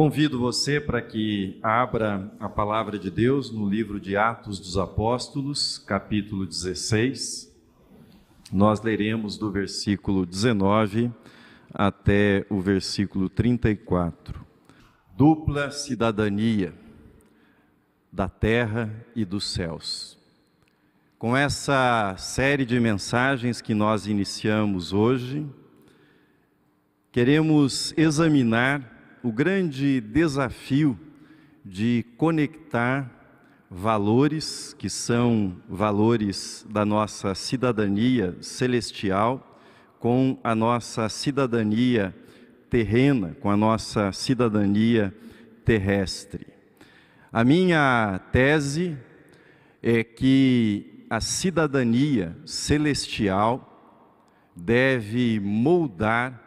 Convido 0.00 0.38
você 0.38 0.80
para 0.80 1.02
que 1.02 1.58
abra 1.62 2.32
a 2.40 2.48
palavra 2.48 2.98
de 2.98 3.10
Deus 3.10 3.50
no 3.50 3.68
livro 3.68 4.00
de 4.00 4.16
Atos 4.16 4.58
dos 4.58 4.78
Apóstolos, 4.78 5.76
capítulo 5.76 6.46
16. 6.46 7.54
Nós 8.50 8.80
leremos 8.80 9.36
do 9.36 9.52
versículo 9.52 10.24
19 10.24 11.12
até 11.74 12.46
o 12.48 12.62
versículo 12.62 13.28
34. 13.28 14.40
Dupla 15.14 15.70
cidadania 15.70 16.72
da 18.10 18.26
terra 18.26 19.04
e 19.14 19.22
dos 19.22 19.52
céus. 19.52 20.18
Com 21.18 21.36
essa 21.36 22.14
série 22.16 22.64
de 22.64 22.80
mensagens 22.80 23.60
que 23.60 23.74
nós 23.74 24.06
iniciamos 24.06 24.94
hoje, 24.94 25.46
queremos 27.12 27.92
examinar 27.98 28.99
o 29.22 29.30
grande 29.30 30.00
desafio 30.00 30.98
de 31.64 32.04
conectar 32.16 33.10
valores 33.70 34.74
que 34.78 34.88
são 34.88 35.56
valores 35.68 36.66
da 36.70 36.84
nossa 36.84 37.34
cidadania 37.34 38.36
celestial 38.40 39.60
com 39.98 40.38
a 40.42 40.54
nossa 40.54 41.08
cidadania 41.10 42.14
terrena, 42.70 43.36
com 43.40 43.50
a 43.50 43.56
nossa 43.56 44.10
cidadania 44.10 45.14
terrestre. 45.64 46.46
A 47.30 47.44
minha 47.44 48.18
tese 48.32 48.96
é 49.82 50.02
que 50.02 51.04
a 51.10 51.20
cidadania 51.20 52.34
celestial 52.46 53.66
deve 54.56 55.38
moldar 55.40 56.40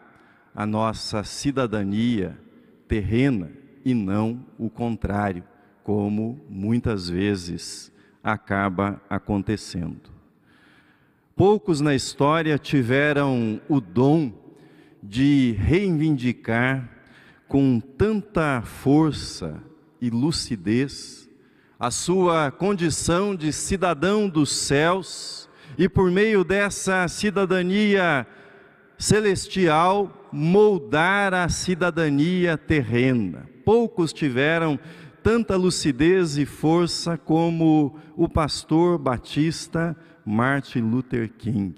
a 0.56 0.66
nossa 0.66 1.24
cidadania 1.24 2.38
terrena 2.88 3.52
e 3.84 3.94
não 3.94 4.46
o 4.58 4.70
contrário, 4.70 5.44
como 5.84 6.40
muitas 6.50 7.10
vezes 7.10 7.92
acaba 8.24 9.02
acontecendo. 9.10 10.12
Poucos 11.36 11.82
na 11.82 11.96
história 11.96 12.58
tiveram 12.58 13.60
o 13.68 13.82
dom 13.82 14.32
de 15.02 15.56
reivindicar 15.60 16.90
com 17.48 17.80
tanta 17.80 18.62
força 18.62 19.62
e 20.00 20.10
lucidez 20.10 21.30
a 21.80 21.92
sua 21.92 22.50
condição 22.50 23.36
de 23.36 23.52
cidadão 23.52 24.30
dos 24.30 24.52
céus 24.52 25.50
e 25.78 25.90
por 25.90 26.10
meio 26.10 26.44
dessa 26.44 27.08
cidadania 27.08 28.26
celestial 29.04 30.30
moldar 30.32 31.34
a 31.34 31.50
cidadania 31.50 32.58
terrena. 32.58 33.50
Poucos 33.66 34.14
tiveram 34.14 34.80
tanta 35.22 35.58
lucidez 35.58 36.38
e 36.38 36.46
força 36.46 37.18
como 37.18 38.00
o 38.16 38.30
pastor 38.30 38.98
batista 38.98 39.94
Martin 40.26 40.80
Luther 40.80 41.30
King. 41.38 41.76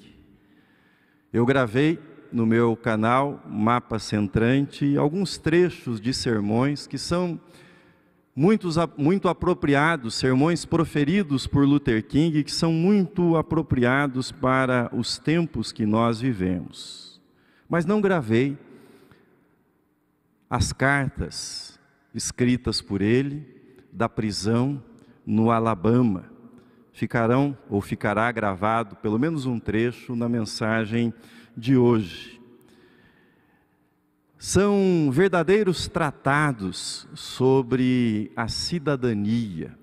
Eu 1.33 1.47
gravei 1.47 1.97
no 2.31 2.45
meu 2.45 2.75
canal 2.75 3.43
Mapa 3.49 3.97
Centrante 3.97 4.95
alguns 4.95 5.35
trechos 5.39 5.99
de 5.99 6.13
sermões 6.13 6.85
que 6.85 6.99
são 6.99 7.39
muito 8.35 9.27
apropriados, 9.27 10.13
sermões 10.13 10.63
proferidos 10.63 11.47
por 11.47 11.65
Luther 11.65 12.05
King, 12.05 12.43
que 12.43 12.51
são 12.51 12.71
muito 12.71 13.35
apropriados 13.35 14.31
para 14.31 14.91
os 14.93 15.17
tempos 15.17 15.71
que 15.71 15.87
nós 15.87 16.21
vivemos 16.21 17.14
mas 17.67 17.85
não 17.85 18.01
gravei 18.01 18.57
as 20.49 20.71
cartas 20.71 21.79
escritas 22.13 22.81
por 22.81 23.01
ele 23.01 23.45
da 23.91 24.07
prisão 24.07 24.81
no 25.25 25.51
Alabama. 25.51 26.31
Ficarão 26.93 27.57
ou 27.69 27.81
ficará 27.81 28.31
gravado 28.31 28.95
pelo 28.95 29.19
menos 29.19 29.45
um 29.45 29.59
trecho 29.59 30.15
na 30.15 30.29
mensagem 30.29 31.13
de 31.57 31.75
hoje. 31.75 32.41
São 34.37 35.09
verdadeiros 35.11 35.87
tratados 35.87 37.07
sobre 37.15 38.31
a 38.35 38.47
cidadania 38.47 39.77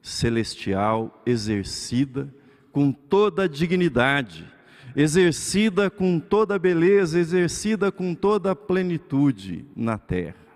celestial 0.00 1.22
exercida 1.26 2.32
com 2.72 2.92
toda 2.92 3.44
a 3.44 3.48
dignidade 3.48 4.55
exercida 4.96 5.90
com 5.90 6.18
toda 6.18 6.58
beleza, 6.58 7.18
exercida 7.18 7.92
com 7.92 8.14
toda 8.14 8.56
plenitude 8.56 9.66
na 9.76 9.98
terra. 9.98 10.46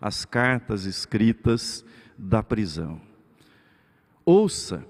As 0.00 0.24
cartas 0.24 0.86
escritas 0.86 1.84
da 2.16 2.42
prisão. 2.42 2.98
Ouça 4.24 4.86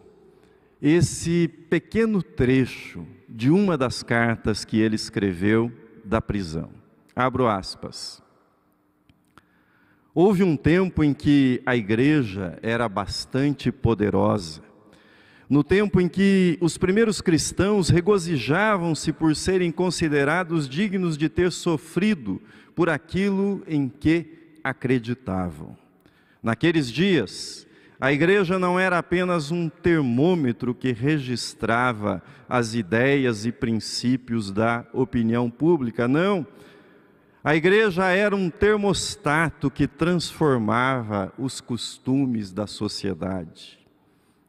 esse 0.81 1.49
pequeno 1.49 2.22
trecho 2.22 3.05
de 3.28 3.50
uma 3.50 3.77
das 3.77 4.05
cartas 4.05 4.65
que 4.65 4.78
ele 4.78 4.94
escreveu 4.94 5.72
da 6.05 6.22
prisão. 6.22 6.71
Abro 7.17 7.49
aspas. 7.49 8.22
Houve 10.15 10.44
um 10.44 10.56
tempo 10.56 11.03
em 11.03 11.12
que 11.12 11.61
a 11.67 11.75
igreja 11.75 12.56
era 12.62 12.88
bastante 12.88 13.72
poderosa 13.72 14.68
no 15.48 15.64
tempo 15.64 16.00
em 16.00 16.09
que 16.09 16.59
os 16.60 16.76
primeiros 16.76 17.20
cristãos 17.20 17.88
regozijavam-se 17.88 19.12
por 19.12 19.34
serem 19.34 19.72
considerados 19.72 20.69
dignos 20.69 21.16
de 21.16 21.28
ter 21.28 21.50
sofrido 21.50 22.41
por 22.75 22.91
aquilo 22.91 23.62
em 23.66 23.88
que 23.88 24.58
acreditavam. 24.62 25.76
Naqueles 26.42 26.92
dias, 26.92 27.66
a 27.98 28.12
igreja 28.12 28.58
não 28.58 28.78
era 28.78 28.98
apenas 28.98 29.50
um 29.50 29.69
termômetro 29.69 30.75
que 30.75 30.92
registrava 30.92 32.22
as 32.48 32.75
ideias 32.75 33.47
e 33.47 33.50
princípios 33.50 34.53
da 34.53 34.87
opinião 34.92 35.50
pública, 35.50 36.06
não. 36.06 36.47
A 37.42 37.56
igreja 37.56 38.06
era 38.06 38.37
um 38.37 38.50
termostato 38.50 39.70
que 39.70 39.88
transformava 39.88 41.32
os 41.38 41.60
costumes 41.60 42.53
da 42.53 42.66
sociedade. 42.66 43.78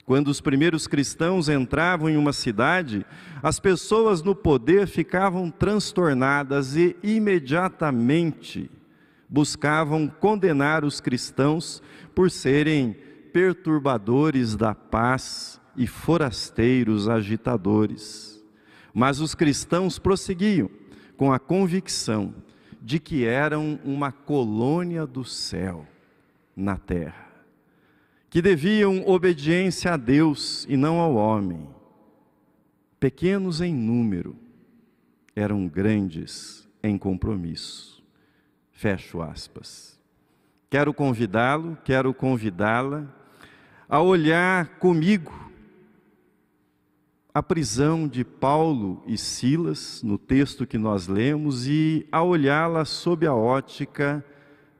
Quando 0.09 0.29
os 0.29 0.41
primeiros 0.41 0.87
cristãos 0.87 1.49
entravam 1.49 2.09
em 2.09 2.17
uma 2.17 2.33
cidade, 2.33 3.05
as 3.43 3.59
pessoas 3.59 4.23
no 4.23 4.33
poder 4.33 4.87
ficavam 4.87 5.51
transtornadas 5.51 6.75
e 6.75 6.97
imediatamente 7.03 8.71
buscavam 9.29 10.07
condenar 10.07 10.83
os 10.83 10.99
cristãos 10.99 11.79
por 12.15 12.31
serem 12.31 12.97
perturbadores 13.31 14.55
da 14.55 14.73
paz 14.73 15.61
e 15.77 15.85
forasteiros 15.85 17.07
agitadores. 17.07 18.43
Mas 18.91 19.19
os 19.19 19.35
cristãos 19.35 19.99
prosseguiam 19.99 20.71
com 21.17 21.31
a 21.31 21.37
convicção 21.37 22.33
de 22.81 22.97
que 22.97 23.25
eram 23.25 23.79
uma 23.85 24.11
colônia 24.11 25.05
do 25.05 25.23
céu 25.23 25.85
na 26.55 26.77
terra 26.77 27.28
que 28.29 28.41
deviam 28.41 29.07
obediência 29.07 29.93
a 29.93 29.97
Deus 29.97 30.65
e 30.69 30.77
não 30.77 30.99
ao 30.99 31.15
homem. 31.15 31.67
Pequenos 32.99 33.61
em 33.61 33.73
número, 33.73 34.35
eram 35.35 35.67
grandes 35.67 36.67
em 36.83 36.97
compromisso. 36.97 38.03
Fecho 38.71 39.21
aspas. 39.21 39.99
Quero 40.69 40.93
convidá-lo, 40.93 41.77
quero 41.83 42.13
convidá-la 42.13 43.07
a 43.87 44.01
olhar 44.01 44.77
comigo 44.77 45.49
a 47.33 47.41
prisão 47.41 48.07
de 48.07 48.23
Paulo 48.23 49.03
e 49.07 49.17
Silas, 49.17 50.03
no 50.03 50.17
texto 50.17 50.67
que 50.67 50.77
nós 50.77 51.07
lemos, 51.07 51.67
e 51.67 52.05
a 52.11 52.21
olhá-la 52.21 52.85
sob 52.85 53.25
a 53.25 53.33
ótica 53.33 54.23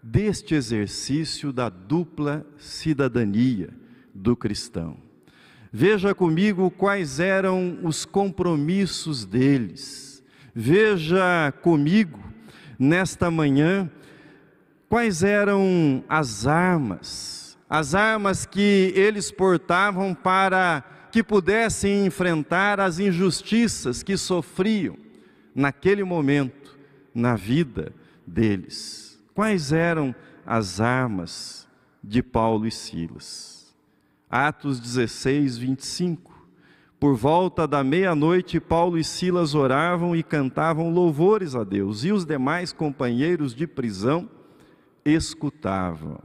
deste 0.02 0.56
exercício 0.56 1.52
da 1.52 1.70
dupla 1.70 2.46
cidadania 2.58 3.70
do 4.14 4.36
cristão. 4.36 4.98
Veja 5.72 6.16
comigo 6.16 6.72
quais 6.72 7.20
eram 7.20 7.80
os 7.84 8.06
compromissos 8.06 9.26
deles. 9.26 10.24
Veja 10.54 11.54
comigo, 11.62 12.20
nesta 12.78 13.30
manhã, 13.30 13.90
quais 14.88 15.22
eram 15.22 16.04
as 16.10 16.48
armas, 16.48 17.58
as 17.70 17.94
armas 17.94 18.46
que 18.46 18.92
eles 18.96 19.32
portavam 19.32 20.16
para 20.16 20.84
que 21.12 21.24
pudessem 21.24 22.06
enfrentar 22.06 22.80
as 22.80 23.00
injustiças 23.00 24.02
que 24.02 24.18
sofriam 24.18 24.98
naquele 25.54 26.04
momento 26.04 26.78
na 27.14 27.36
vida 27.36 27.94
deles. 28.26 29.09
Quais 29.40 29.72
eram 29.72 30.14
as 30.46 30.82
armas 30.82 31.66
de 32.04 32.22
Paulo 32.22 32.68
e 32.68 32.72
Silas? 32.72 33.74
Atos 34.30 34.82
16, 34.82 35.58
25. 35.58 36.46
Por 37.00 37.16
volta 37.16 37.66
da 37.66 37.82
meia-noite, 37.82 38.60
Paulo 38.60 38.98
e 38.98 39.04
Silas 39.06 39.56
oravam 39.56 40.14
e 40.14 40.24
cantavam 40.24 40.92
louvores 40.92 41.56
a 41.56 41.64
Deus, 41.64 42.04
e 42.04 42.12
os 42.12 42.26
demais 42.26 42.74
companheiros 42.74 43.56
de 43.56 43.66
prisão 43.66 44.30
escutavam. 45.06 46.20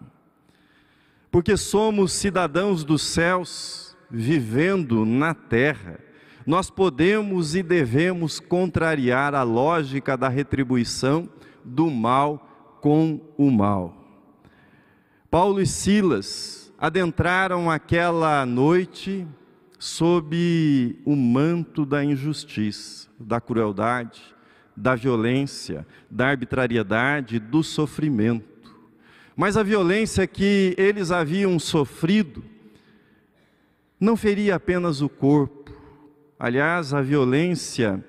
Porque 1.31 1.56
somos 1.56 2.12
cidadãos 2.12 2.82
dos 2.82 3.02
céus, 3.02 3.96
vivendo 4.10 5.05
na 5.06 5.34
terra, 5.34 6.00
nós 6.44 6.69
podemos 6.69 7.55
e 7.55 7.62
devemos 7.62 8.40
contrariar 8.40 9.37
a 9.37 9.44
lógica 9.44 10.17
da 10.17 10.28
retribuição 10.28 11.28
do 11.64 11.88
mal 11.88 12.50
com 12.84 13.19
o 13.38 13.50
mal. 13.50 13.96
Paulo 15.31 15.58
e 15.58 15.66
Silas 15.66 16.70
adentraram 16.78 17.70
aquela 17.70 18.44
noite 18.44 19.26
sob 19.78 20.94
o 21.02 21.16
manto 21.16 21.86
da 21.86 22.04
injustiça, 22.04 23.08
da 23.19 23.40
crueldade, 23.40 24.20
da 24.76 24.94
violência, 24.94 25.86
da 26.10 26.26
arbitrariedade, 26.26 27.38
do 27.38 27.62
sofrimento. 27.62 28.76
Mas 29.34 29.56
a 29.56 29.62
violência 29.62 30.26
que 30.26 30.75
eles 30.76 31.10
haviam 31.10 31.58
sofrido 31.58 32.44
não 33.98 34.14
feria 34.14 34.56
apenas 34.56 35.00
o 35.00 35.08
corpo. 35.08 35.72
Aliás, 36.38 36.92
a 36.92 37.00
violência 37.00 38.04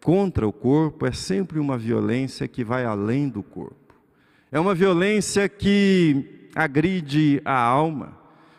contra 0.00 0.46
o 0.46 0.52
corpo 0.52 1.06
é 1.06 1.10
sempre 1.10 1.58
uma 1.58 1.76
violência 1.76 2.46
que 2.46 2.62
vai 2.62 2.84
além 2.84 3.28
do 3.28 3.42
corpo. 3.42 3.85
É 4.50 4.60
uma 4.60 4.76
violência 4.76 5.48
que 5.48 6.48
agride 6.54 7.42
a 7.44 7.58
alma, 7.58 8.16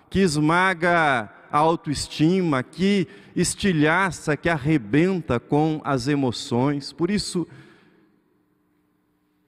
que 0.10 0.20
esmaga 0.20 1.32
a 1.50 1.58
autoestima, 1.58 2.62
que 2.62 3.08
estilhaça, 3.34 4.36
que 4.36 4.50
arrebenta 4.50 5.40
com 5.40 5.80
as 5.86 6.10
emoções. 6.10 6.92
Por 6.92 7.10
isso, 7.10 7.48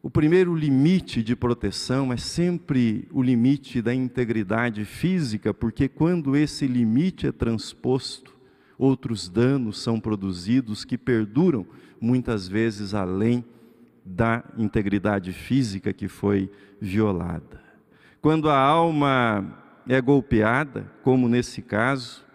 o 0.01 0.09
primeiro 0.09 0.56
limite 0.56 1.21
de 1.21 1.36
proteção 1.36 2.13
é 2.13 2.18
sempre 2.18 3.06
o 3.12 3.21
limite 3.21 3.81
da 3.81 3.94
integridade 3.94 4.86
física, 4.86 5.53
porque 5.53 5.89
quando 5.89 6.38
esse 6.38 6.65
limite 6.65 7.27
é 7.27 7.33
transposto, 7.33 8.33
outros 8.77 9.27
danos 9.27 9.81
são 9.81 10.00
produzidos 10.00 10.86
que 10.86 10.97
perduram 10.97 11.68
muitas 12.00 12.47
vezes 12.47 12.94
além 12.94 13.44
da 14.10 14.44
integridade 14.58 15.32
física 15.32 15.94
que 15.94 16.08
foi 16.08 16.52
violada. 16.82 17.62
Quando 18.20 18.50
a 18.50 18.58
alma 18.58 19.56
é 19.88 20.02
golpeada, 20.02 20.92
como 21.04 21.30
nesse 21.30 21.62
caso, 21.62 22.26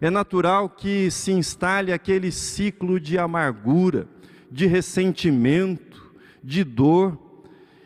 é 0.00 0.08
natural 0.08 0.70
que 0.70 1.10
se 1.10 1.30
instale 1.30 1.92
aquele 1.92 2.32
ciclo 2.32 2.98
de 2.98 3.18
amargura, 3.18 4.08
de 4.50 4.66
ressentimento, 4.66 6.10
de 6.42 6.64
dor, 6.64 7.18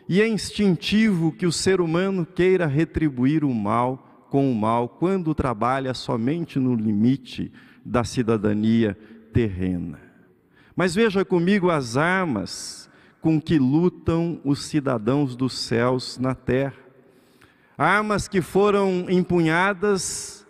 e 0.07 0.21
é 0.21 0.27
instintivo 0.27 1.31
que 1.31 1.45
o 1.45 1.51
ser 1.51 1.81
humano 1.81 2.25
queira 2.25 2.65
retribuir 2.65 3.43
o 3.43 3.53
mal 3.53 4.27
com 4.29 4.49
o 4.49 4.55
mal 4.55 4.87
quando 4.87 5.35
trabalha 5.35 5.93
somente 5.93 6.59
no 6.59 6.75
limite 6.75 7.51
da 7.83 8.03
cidadania 8.03 8.97
terrena. 9.33 9.99
Mas 10.75 10.95
veja 10.95 11.25
comigo 11.25 11.69
as 11.69 11.97
armas 11.97 12.82
com 13.23 13.39
que 13.39 13.57
lutam 13.57 14.41
os 14.43 14.65
cidadãos 14.65 15.33
dos 15.33 15.57
céus 15.57 16.17
na 16.17 16.35
terra. 16.35 16.75
Armas 17.77 18.27
que 18.27 18.41
foram 18.41 19.05
empunhadas 19.07 20.45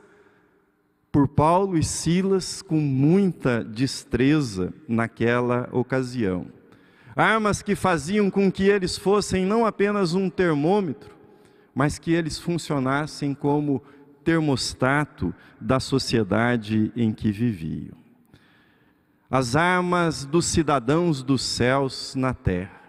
por 1.11 1.27
Paulo 1.27 1.77
e 1.77 1.83
Silas 1.83 2.63
com 2.63 2.79
muita 2.79 3.63
destreza 3.63 4.73
naquela 4.87 5.69
ocasião. 5.71 6.47
Armas 7.15 7.61
que 7.61 7.75
faziam 7.75 8.31
com 8.31 8.51
que 8.51 8.63
eles 8.63 8.97
fossem 8.97 9.45
não 9.45 9.67
apenas 9.67 10.15
um 10.15 10.27
termômetro, 10.27 11.15
mas 11.75 11.99
que 11.99 12.11
eles 12.11 12.39
funcionassem 12.39 13.35
como 13.35 13.83
termostato 14.23 15.31
da 15.61 15.79
sociedade 15.79 16.91
em 16.95 17.13
que 17.13 17.31
viviam. 17.31 18.02
As 19.35 19.55
armas 19.55 20.25
dos 20.25 20.45
cidadãos 20.45 21.23
dos 21.23 21.41
céus 21.41 22.13
na 22.13 22.35
terra. 22.35 22.79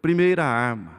Primeira 0.00 0.42
arma, 0.42 0.92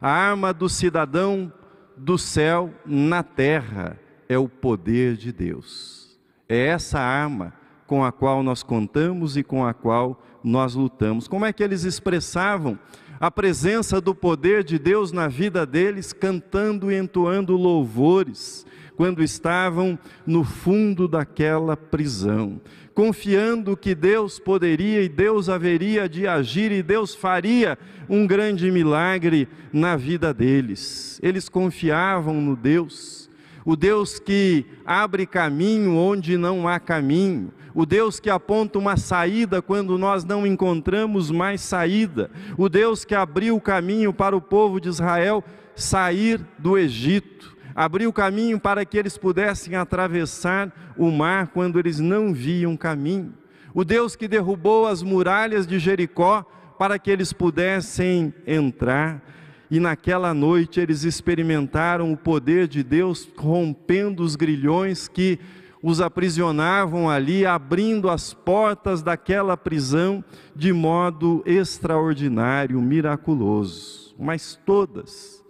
a 0.00 0.10
arma 0.10 0.52
do 0.52 0.68
cidadão 0.68 1.52
do 1.96 2.18
céu 2.18 2.74
na 2.84 3.22
terra 3.22 3.96
é 4.28 4.36
o 4.36 4.48
poder 4.48 5.16
de 5.16 5.30
Deus. 5.30 6.18
É 6.48 6.66
essa 6.66 6.98
arma 6.98 7.54
com 7.86 8.04
a 8.04 8.10
qual 8.10 8.42
nós 8.42 8.64
contamos 8.64 9.36
e 9.36 9.44
com 9.44 9.64
a 9.64 9.72
qual 9.72 10.20
nós 10.42 10.74
lutamos. 10.74 11.28
Como 11.28 11.46
é 11.46 11.52
que 11.52 11.62
eles 11.62 11.84
expressavam 11.84 12.76
a 13.20 13.30
presença 13.30 14.00
do 14.00 14.16
poder 14.16 14.64
de 14.64 14.80
Deus 14.80 15.12
na 15.12 15.28
vida 15.28 15.64
deles, 15.64 16.12
cantando 16.12 16.90
e 16.90 16.98
entoando 16.98 17.56
louvores, 17.56 18.66
quando 19.00 19.22
estavam 19.22 19.98
no 20.26 20.44
fundo 20.44 21.08
daquela 21.08 21.74
prisão, 21.74 22.60
confiando 22.92 23.74
que 23.74 23.94
Deus 23.94 24.38
poderia 24.38 25.02
e 25.02 25.08
Deus 25.08 25.48
haveria 25.48 26.06
de 26.06 26.26
agir 26.26 26.70
e 26.70 26.82
Deus 26.82 27.14
faria 27.14 27.78
um 28.10 28.26
grande 28.26 28.70
milagre 28.70 29.48
na 29.72 29.96
vida 29.96 30.34
deles. 30.34 31.18
Eles 31.22 31.48
confiavam 31.48 32.42
no 32.42 32.54
Deus, 32.54 33.30
o 33.64 33.74
Deus 33.74 34.18
que 34.18 34.66
abre 34.84 35.24
caminho 35.24 35.96
onde 35.96 36.36
não 36.36 36.68
há 36.68 36.78
caminho, 36.78 37.54
o 37.74 37.86
Deus 37.86 38.20
que 38.20 38.28
aponta 38.28 38.78
uma 38.78 38.98
saída 38.98 39.62
quando 39.62 39.96
nós 39.96 40.26
não 40.26 40.46
encontramos 40.46 41.30
mais 41.30 41.62
saída, 41.62 42.30
o 42.58 42.68
Deus 42.68 43.06
que 43.06 43.14
abriu 43.14 43.56
o 43.56 43.62
caminho 43.62 44.12
para 44.12 44.36
o 44.36 44.42
povo 44.42 44.78
de 44.78 44.90
Israel 44.90 45.42
sair 45.74 46.38
do 46.58 46.76
Egito 46.76 47.58
abriu 47.74 48.12
caminho 48.12 48.58
para 48.58 48.84
que 48.84 48.98
eles 48.98 49.16
pudessem 49.16 49.74
atravessar 49.74 50.94
o 50.96 51.10
mar 51.10 51.48
quando 51.48 51.78
eles 51.78 52.00
não 52.00 52.32
viam 52.32 52.76
caminho. 52.76 53.34
O 53.72 53.84
Deus 53.84 54.16
que 54.16 54.26
derrubou 54.26 54.86
as 54.86 55.02
muralhas 55.02 55.66
de 55.66 55.78
Jericó 55.78 56.44
para 56.78 56.98
que 56.98 57.10
eles 57.10 57.32
pudessem 57.32 58.34
entrar. 58.46 59.22
E 59.70 59.78
naquela 59.78 60.34
noite 60.34 60.80
eles 60.80 61.04
experimentaram 61.04 62.12
o 62.12 62.16
poder 62.16 62.66
de 62.66 62.82
Deus 62.82 63.28
rompendo 63.36 64.22
os 64.22 64.34
grilhões 64.34 65.06
que 65.06 65.38
os 65.82 66.00
aprisionavam 66.00 67.08
ali, 67.08 67.46
abrindo 67.46 68.10
as 68.10 68.34
portas 68.34 69.02
daquela 69.02 69.56
prisão 69.56 70.24
de 70.54 70.72
modo 70.72 71.42
extraordinário, 71.46 72.80
miraculoso. 72.80 74.14
Mas 74.18 74.58
todas, 74.66 75.42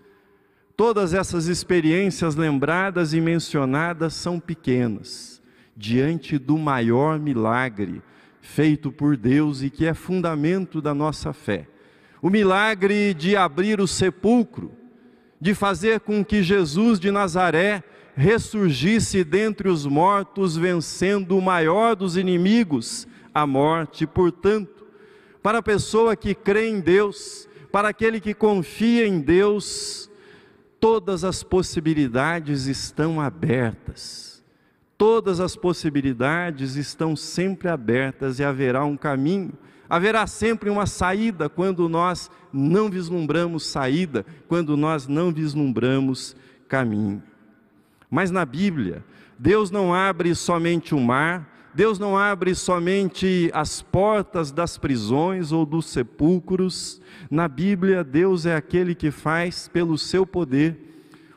Todas 0.81 1.13
essas 1.13 1.47
experiências 1.47 2.37
lembradas 2.37 3.13
e 3.13 3.21
mencionadas 3.21 4.15
são 4.15 4.41
pequenas, 4.41 5.43
diante 5.77 6.39
do 6.39 6.57
maior 6.57 7.19
milagre 7.19 8.01
feito 8.41 8.91
por 8.91 9.15
Deus 9.15 9.61
e 9.61 9.69
que 9.69 9.85
é 9.85 9.93
fundamento 9.93 10.81
da 10.81 10.95
nossa 10.95 11.35
fé. 11.35 11.69
O 12.23 12.31
milagre 12.31 13.13
de 13.13 13.37
abrir 13.37 13.79
o 13.79 13.87
sepulcro, 13.87 14.73
de 15.39 15.55
fazer 15.55 16.01
com 16.01 16.25
que 16.25 16.43
Jesus 16.43 16.99
de 16.99 17.11
Nazaré 17.11 17.85
ressurgisse 18.17 19.23
dentre 19.23 19.69
os 19.69 19.85
mortos, 19.85 20.57
vencendo 20.57 21.37
o 21.37 21.43
maior 21.43 21.95
dos 21.95 22.17
inimigos, 22.17 23.07
a 23.35 23.47
morte. 23.47 24.07
Portanto, 24.07 24.87
para 25.43 25.59
a 25.59 25.63
pessoa 25.63 26.17
que 26.17 26.35
crê 26.35 26.71
em 26.71 26.81
Deus, 26.81 27.47
para 27.71 27.91
aquele 27.91 28.19
que 28.19 28.33
confia 28.33 29.07
em 29.07 29.21
Deus, 29.21 30.10
todas 30.81 31.23
as 31.23 31.43
possibilidades 31.43 32.67
estão 32.67 33.21
abertas. 33.21 34.43
Todas 34.97 35.39
as 35.39 35.55
possibilidades 35.55 36.77
estão 36.77 37.15
sempre 37.15 37.69
abertas 37.69 38.39
e 38.39 38.45
haverá 38.45 38.85
um 38.85 38.97
caminho. 38.97 39.53
Haverá 39.89 40.27
sempre 40.27 40.71
uma 40.71 40.87
saída 40.87 41.49
quando 41.49 41.89
nós 41.89 42.31
não 42.53 42.91
vislumbramos 42.91 43.67
saída, 43.67 44.25
quando 44.49 44.77
nós 44.77 45.07
não 45.07 45.33
vislumbramos 45.33 46.37
caminho. 46.69 47.23
Mas 48.11 48.31
na 48.31 48.45
Bíblia, 48.45 49.05
Deus 49.39 49.71
não 49.71 49.95
abre 49.95 50.35
somente 50.35 50.95
o 50.95 51.01
mar, 51.01 51.49
Deus 51.73 51.99
não 51.99 52.19
abre 52.19 52.55
somente 52.55 53.51
as 53.55 53.81
portas 53.81 54.51
das 54.51 54.77
prisões 54.77 55.53
ou 55.53 55.65
dos 55.65 55.87
sepulcros. 55.87 57.01
Na 57.31 57.47
Bíblia, 57.47 58.03
Deus 58.03 58.45
é 58.45 58.57
aquele 58.57 58.95
que 58.95 59.11
faz, 59.11 59.69
pelo 59.69 59.97
seu 59.97 60.27
poder, 60.27 60.77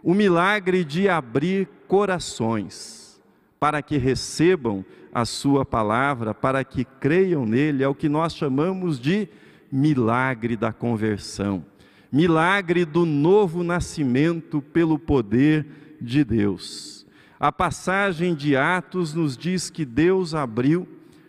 o 0.02 0.14
milagre 0.14 0.84
de 0.84 1.08
abrir 1.08 1.68
corações, 1.88 3.22
para 3.60 3.82
que 3.82 3.98
recebam 3.98 4.84
a 5.14 5.24
Sua 5.24 5.64
palavra, 5.64 6.34
para 6.34 6.64
que 6.64 6.84
creiam 6.84 7.46
nele. 7.46 7.84
É 7.84 7.88
o 7.88 7.96
que 7.96 8.10
nós 8.10 8.36
chamamos 8.36 9.00
de 9.00 9.30
milagre 9.72 10.58
da 10.58 10.74
conversão, 10.74 11.64
milagre 12.12 12.86
do 12.86 13.06
novo 13.06 13.64
nascimento 13.64 14.62
pelo 14.62 15.00
poder 15.00 15.66
de 16.02 16.24
Deus. 16.24 16.93
A 17.40 17.52
passagem 17.52 18.36
de 18.36 18.56
Atos 18.56 19.14
nos 19.14 19.36
diz 19.36 19.70
que 19.70 19.86
Deus 19.86 20.34
abriu 20.34 20.88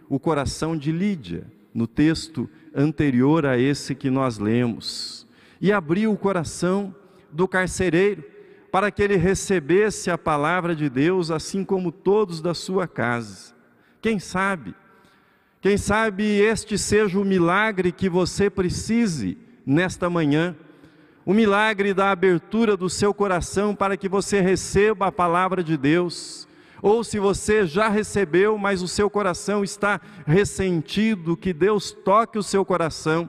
o 0.08 0.18
coração 0.18 0.76
de 0.76 0.92
Lídia, 0.92 1.46
no 1.72 1.86
texto 1.86 2.48
anterior 2.74 3.44
a 3.44 3.58
esse 3.58 3.94
que 3.94 4.10
nós 4.10 4.38
lemos, 4.38 5.26
e 5.60 5.72
abriu 5.72 6.12
o 6.12 6.16
coração 6.16 6.94
do 7.32 7.48
carcereiro, 7.48 8.22
para 8.70 8.90
que 8.90 9.02
ele 9.02 9.16
recebesse 9.16 10.10
a 10.10 10.18
palavra 10.18 10.74
de 10.74 10.88
Deus, 10.88 11.30
assim 11.30 11.64
como 11.64 11.92
todos 11.92 12.40
da 12.40 12.54
sua 12.54 12.86
casa. 12.88 13.54
Quem 14.00 14.18
sabe? 14.18 14.74
Quem 15.60 15.76
sabe 15.76 16.24
este 16.24 16.76
seja 16.76 17.18
o 17.18 17.24
milagre 17.24 17.90
que 17.90 18.08
você 18.08 18.50
precise 18.50 19.38
nesta 19.64 20.10
manhã 20.10 20.54
o 21.26 21.32
milagre 21.32 21.94
da 21.94 22.10
abertura 22.10 22.76
do 22.76 22.90
seu 22.90 23.14
coração 23.14 23.74
para 23.74 23.96
que 23.96 24.08
você 24.08 24.40
receba 24.40 25.06
a 25.06 25.12
palavra 25.12 25.62
de 25.62 25.76
Deus. 25.76 26.46
Ou 26.82 27.02
se 27.02 27.18
você 27.18 27.66
já 27.66 27.88
recebeu, 27.88 28.58
mas 28.58 28.82
o 28.82 28.88
seu 28.88 29.08
coração 29.08 29.64
está 29.64 30.00
ressentido, 30.26 31.36
que 31.36 31.52
Deus 31.52 31.92
toque 31.92 32.38
o 32.38 32.42
seu 32.42 32.64
coração, 32.64 33.28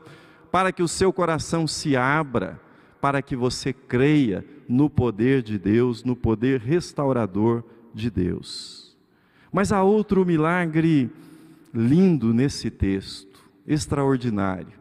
para 0.51 0.73
que 0.73 0.83
o 0.83 0.87
seu 0.87 1.13
coração 1.13 1.65
se 1.65 1.95
abra, 1.95 2.59
para 2.99 3.21
que 3.21 3.35
você 3.35 3.71
creia 3.71 4.43
no 4.67 4.89
poder 4.89 5.41
de 5.41 5.57
Deus, 5.57 6.03
no 6.03 6.15
poder 6.15 6.59
restaurador 6.59 7.63
de 7.93 8.09
Deus. 8.09 8.97
Mas 9.53 9.71
há 9.71 9.81
outro 9.83 10.25
milagre 10.25 11.09
lindo 11.73 12.33
nesse 12.33 12.69
texto, 12.69 13.39
extraordinário, 13.65 14.73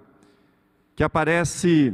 que 0.96 1.04
aparece 1.04 1.92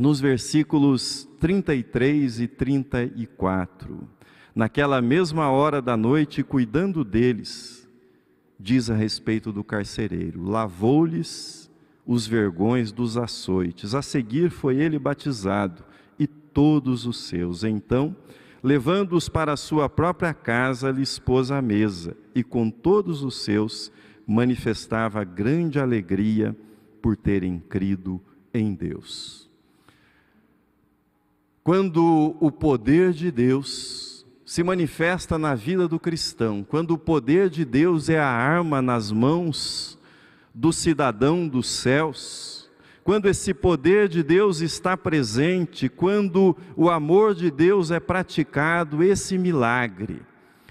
nos 0.00 0.18
versículos 0.18 1.28
33 1.38 2.40
e 2.40 2.48
34. 2.48 4.08
Naquela 4.54 5.02
mesma 5.02 5.50
hora 5.50 5.82
da 5.82 5.94
noite, 5.94 6.42
cuidando 6.42 7.04
deles, 7.04 7.86
diz 8.58 8.88
a 8.88 8.94
respeito 8.94 9.52
do 9.52 9.62
carcereiro: 9.62 10.42
lavou-lhes 10.42 11.70
os 12.06 12.26
vergões 12.26 12.90
dos 12.90 13.18
açoites. 13.18 13.94
A 13.94 14.00
seguir 14.00 14.50
foi 14.50 14.76
ele 14.76 14.98
batizado 14.98 15.84
e 16.18 16.26
todos 16.26 17.04
os 17.06 17.20
seus. 17.20 17.62
Então, 17.62 18.16
levando-os 18.62 19.28
para 19.28 19.52
a 19.52 19.56
sua 19.56 19.86
própria 19.86 20.32
casa, 20.32 20.90
lhes 20.90 21.18
pôs 21.18 21.50
à 21.50 21.60
mesa 21.60 22.16
e 22.34 22.42
com 22.42 22.70
todos 22.70 23.22
os 23.22 23.42
seus 23.42 23.92
manifestava 24.26 25.22
grande 25.24 25.78
alegria 25.78 26.56
por 27.02 27.18
terem 27.18 27.58
crido 27.58 28.18
em 28.54 28.74
Deus. 28.74 29.49
Quando 31.62 32.36
o 32.40 32.50
poder 32.50 33.12
de 33.12 33.30
Deus 33.30 34.26
se 34.46 34.62
manifesta 34.62 35.38
na 35.38 35.54
vida 35.54 35.86
do 35.86 36.00
cristão, 36.00 36.64
quando 36.66 36.92
o 36.92 36.98
poder 36.98 37.50
de 37.50 37.64
Deus 37.64 38.08
é 38.08 38.18
a 38.18 38.26
arma 38.26 38.80
nas 38.80 39.12
mãos 39.12 39.98
do 40.54 40.72
cidadão 40.72 41.46
dos 41.46 41.68
céus, 41.68 42.68
quando 43.04 43.28
esse 43.28 43.52
poder 43.52 44.08
de 44.08 44.22
Deus 44.22 44.60
está 44.60 44.96
presente, 44.96 45.88
quando 45.88 46.56
o 46.74 46.88
amor 46.88 47.34
de 47.34 47.50
Deus 47.50 47.90
é 47.90 48.00
praticado, 48.00 49.02
esse 49.02 49.36
milagre, 49.36 50.22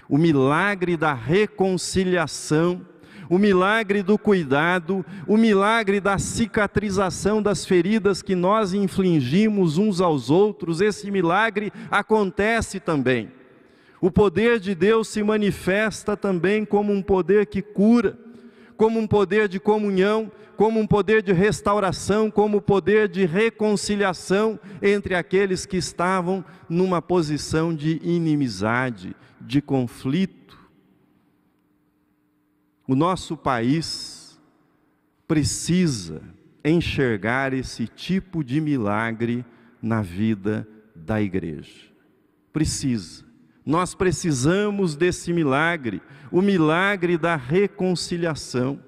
o 0.08 0.18
milagre 0.18 0.96
da 0.96 1.14
reconciliação, 1.14 2.84
o 3.30 3.38
milagre 3.38 4.02
do 4.02 4.18
cuidado, 4.18 5.06
o 5.24 5.36
milagre 5.36 6.00
da 6.00 6.18
cicatrização 6.18 7.40
das 7.40 7.64
feridas 7.64 8.22
que 8.22 8.34
nós 8.34 8.74
infligimos 8.74 9.78
uns 9.78 10.00
aos 10.00 10.30
outros, 10.30 10.80
esse 10.80 11.08
milagre 11.12 11.72
acontece 11.88 12.80
também. 12.80 13.30
O 14.00 14.10
poder 14.10 14.58
de 14.58 14.74
Deus 14.74 15.06
se 15.06 15.22
manifesta 15.22 16.16
também 16.16 16.64
como 16.64 16.92
um 16.92 17.00
poder 17.00 17.46
que 17.46 17.62
cura, 17.62 18.18
como 18.76 18.98
um 18.98 19.06
poder 19.06 19.46
de 19.46 19.60
comunhão, 19.60 20.32
como 20.56 20.80
um 20.80 20.86
poder 20.86 21.22
de 21.22 21.32
restauração, 21.32 22.32
como 22.32 22.58
um 22.58 22.60
poder 22.60 23.06
de 23.06 23.24
reconciliação 23.26 24.58
entre 24.82 25.14
aqueles 25.14 25.64
que 25.64 25.76
estavam 25.76 26.44
numa 26.68 27.00
posição 27.00 27.72
de 27.72 28.00
inimizade, 28.02 29.14
de 29.40 29.62
conflito 29.62 30.40
o 32.90 32.96
nosso 32.96 33.36
país 33.36 34.36
precisa 35.28 36.20
enxergar 36.64 37.52
esse 37.52 37.86
tipo 37.86 38.42
de 38.42 38.60
milagre 38.60 39.44
na 39.80 40.02
vida 40.02 40.66
da 40.92 41.22
igreja. 41.22 41.86
Precisa. 42.52 43.24
Nós 43.64 43.94
precisamos 43.94 44.96
desse 44.96 45.32
milagre, 45.32 46.02
o 46.32 46.42
milagre 46.42 47.16
da 47.16 47.36
reconciliação. 47.36 48.80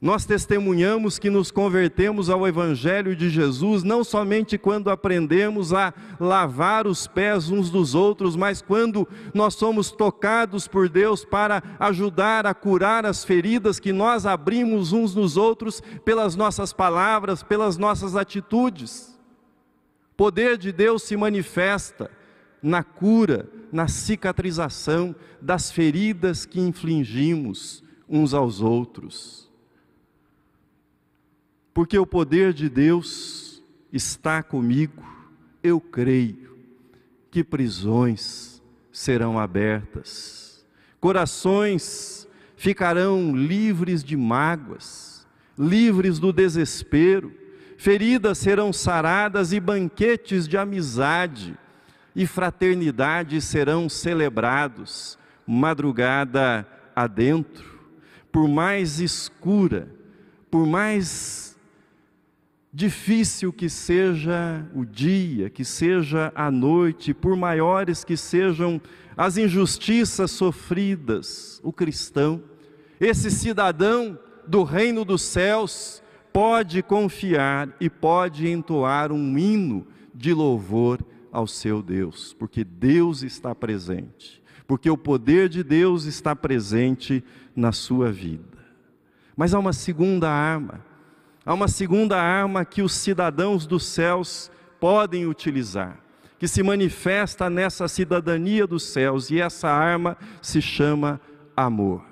Nós 0.00 0.24
testemunhamos 0.24 1.18
que 1.18 1.28
nos 1.28 1.50
convertemos 1.50 2.30
ao 2.30 2.48
Evangelho 2.48 3.14
de 3.14 3.28
Jesus 3.28 3.82
não 3.82 4.02
somente 4.02 4.56
quando 4.56 4.88
aprendemos 4.88 5.74
a 5.74 5.92
lavar 6.18 6.86
os 6.86 7.06
pés 7.06 7.50
uns 7.50 7.68
dos 7.68 7.94
outros, 7.94 8.34
mas 8.34 8.62
quando 8.62 9.06
nós 9.34 9.54
somos 9.54 9.90
tocados 9.90 10.66
por 10.66 10.88
Deus 10.88 11.22
para 11.22 11.62
ajudar 11.78 12.46
a 12.46 12.54
curar 12.54 13.04
as 13.04 13.22
feridas 13.24 13.78
que 13.78 13.92
nós 13.92 14.24
abrimos 14.24 14.90
uns 14.90 15.14
nos 15.14 15.36
outros 15.36 15.82
pelas 16.02 16.34
nossas 16.34 16.72
palavras, 16.72 17.42
pelas 17.42 17.76
nossas 17.76 18.16
atitudes. 18.16 19.20
O 20.12 20.16
poder 20.16 20.56
de 20.56 20.72
Deus 20.72 21.02
se 21.02 21.14
manifesta 21.14 22.10
na 22.62 22.82
cura, 22.82 23.50
na 23.70 23.86
cicatrização 23.86 25.14
das 25.42 25.70
feridas 25.70 26.46
que 26.46 26.58
infligimos 26.58 27.84
uns 28.08 28.32
aos 28.32 28.62
outros 28.62 29.49
porque 31.72 31.98
o 31.98 32.06
poder 32.06 32.52
de 32.52 32.68
Deus 32.68 33.62
está 33.92 34.42
comigo, 34.42 35.04
eu 35.62 35.80
creio 35.80 36.56
que 37.30 37.44
prisões 37.44 38.62
serão 38.92 39.38
abertas, 39.38 40.66
corações 41.00 42.28
ficarão 42.56 43.34
livres 43.34 44.02
de 44.02 44.16
mágoas, 44.16 45.26
livres 45.58 46.18
do 46.18 46.32
desespero, 46.32 47.32
feridas 47.76 48.38
serão 48.38 48.72
saradas 48.72 49.52
e 49.52 49.60
banquetes 49.60 50.46
de 50.46 50.58
amizade 50.58 51.56
e 52.14 52.26
fraternidade 52.26 53.40
serão 53.40 53.88
celebrados, 53.88 55.18
madrugada 55.46 56.66
adentro, 56.94 57.78
por 58.30 58.48
mais 58.48 59.00
escura, 59.00 59.88
por 60.50 60.66
mais 60.66 61.49
Difícil 62.72 63.52
que 63.52 63.68
seja 63.68 64.64
o 64.72 64.84
dia, 64.84 65.50
que 65.50 65.64
seja 65.64 66.32
a 66.36 66.52
noite, 66.52 67.12
por 67.12 67.36
maiores 67.36 68.04
que 68.04 68.16
sejam 68.16 68.80
as 69.16 69.36
injustiças 69.36 70.30
sofridas, 70.30 71.60
o 71.64 71.72
cristão, 71.72 72.40
esse 73.00 73.28
cidadão 73.28 74.16
do 74.46 74.62
reino 74.62 75.04
dos 75.04 75.22
céus, 75.22 76.00
pode 76.32 76.80
confiar 76.80 77.74
e 77.80 77.90
pode 77.90 78.48
entoar 78.48 79.10
um 79.10 79.36
hino 79.36 79.84
de 80.14 80.32
louvor 80.32 81.04
ao 81.32 81.48
seu 81.48 81.82
Deus, 81.82 82.36
porque 82.38 82.62
Deus 82.62 83.24
está 83.24 83.52
presente, 83.52 84.40
porque 84.64 84.88
o 84.88 84.96
poder 84.96 85.48
de 85.48 85.64
Deus 85.64 86.04
está 86.04 86.36
presente 86.36 87.24
na 87.54 87.72
sua 87.72 88.12
vida. 88.12 88.44
Mas 89.36 89.54
há 89.54 89.58
uma 89.58 89.72
segunda 89.72 90.30
arma 90.30 90.88
Há 91.44 91.54
uma 91.54 91.68
segunda 91.68 92.20
arma 92.20 92.64
que 92.64 92.82
os 92.82 92.92
cidadãos 92.92 93.66
dos 93.66 93.84
céus 93.84 94.50
podem 94.78 95.26
utilizar, 95.26 95.98
que 96.38 96.46
se 96.46 96.62
manifesta 96.62 97.48
nessa 97.48 97.88
cidadania 97.88 98.66
dos 98.66 98.82
céus, 98.82 99.30
e 99.30 99.40
essa 99.40 99.68
arma 99.68 100.16
se 100.42 100.60
chama 100.60 101.20
amor. 101.56 102.04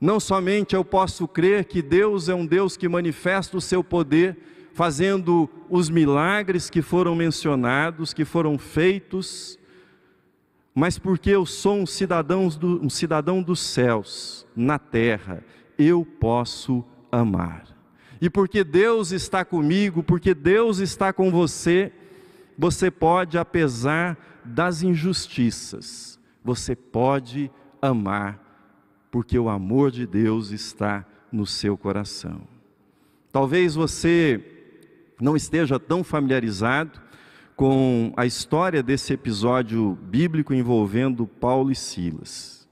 Não 0.00 0.20
somente 0.20 0.76
eu 0.76 0.84
posso 0.84 1.26
crer 1.26 1.64
que 1.64 1.82
Deus 1.82 2.28
é 2.28 2.34
um 2.34 2.46
Deus 2.46 2.76
que 2.76 2.88
manifesta 2.88 3.56
o 3.56 3.60
seu 3.60 3.82
poder, 3.82 4.36
fazendo 4.72 5.50
os 5.68 5.90
milagres 5.90 6.70
que 6.70 6.80
foram 6.80 7.14
mencionados, 7.16 8.14
que 8.14 8.24
foram 8.24 8.56
feitos, 8.56 9.58
mas 10.72 10.98
porque 10.98 11.30
eu 11.30 11.44
sou 11.44 11.78
um 11.78 11.86
cidadão, 11.86 12.48
do, 12.48 12.80
um 12.80 12.88
cidadão 12.88 13.42
dos 13.42 13.58
céus, 13.58 14.46
na 14.54 14.78
terra, 14.78 15.42
eu 15.76 16.04
posso 16.04 16.84
amar. 17.10 17.77
E 18.20 18.28
porque 18.28 18.64
Deus 18.64 19.12
está 19.12 19.44
comigo, 19.44 20.02
porque 20.02 20.34
Deus 20.34 20.78
está 20.78 21.12
com 21.12 21.30
você, 21.30 21.92
você 22.56 22.90
pode, 22.90 23.38
apesar 23.38 24.18
das 24.44 24.82
injustiças, 24.82 26.18
você 26.42 26.74
pode 26.74 27.50
amar, 27.80 28.42
porque 29.10 29.38
o 29.38 29.48
amor 29.48 29.90
de 29.90 30.06
Deus 30.06 30.50
está 30.50 31.06
no 31.30 31.46
seu 31.46 31.76
coração. 31.76 32.42
Talvez 33.30 33.74
você 33.74 34.42
não 35.20 35.36
esteja 35.36 35.78
tão 35.78 36.02
familiarizado 36.02 37.00
com 37.54 38.12
a 38.16 38.24
história 38.24 38.82
desse 38.82 39.12
episódio 39.12 39.98
bíblico 40.02 40.54
envolvendo 40.54 41.26
Paulo 41.26 41.70
e 41.70 41.74
Silas. 41.74 42.68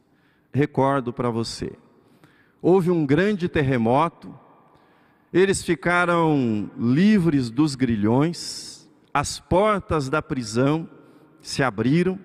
Recordo 0.52 1.12
para 1.12 1.28
você. 1.28 1.72
Houve 2.62 2.90
um 2.90 3.04
grande 3.04 3.48
terremoto 3.48 4.32
eles 5.36 5.62
ficaram 5.62 6.70
livres 6.78 7.50
dos 7.50 7.74
grilhões, 7.74 8.88
as 9.12 9.38
portas 9.38 10.08
da 10.08 10.22
prisão 10.22 10.88
se 11.42 11.62
abriram 11.62 12.18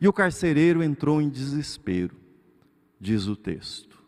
e 0.00 0.06
o 0.06 0.12
carcereiro 0.12 0.80
entrou 0.80 1.20
em 1.20 1.28
desespero, 1.28 2.14
diz 3.00 3.26
o 3.26 3.34
texto. 3.34 3.98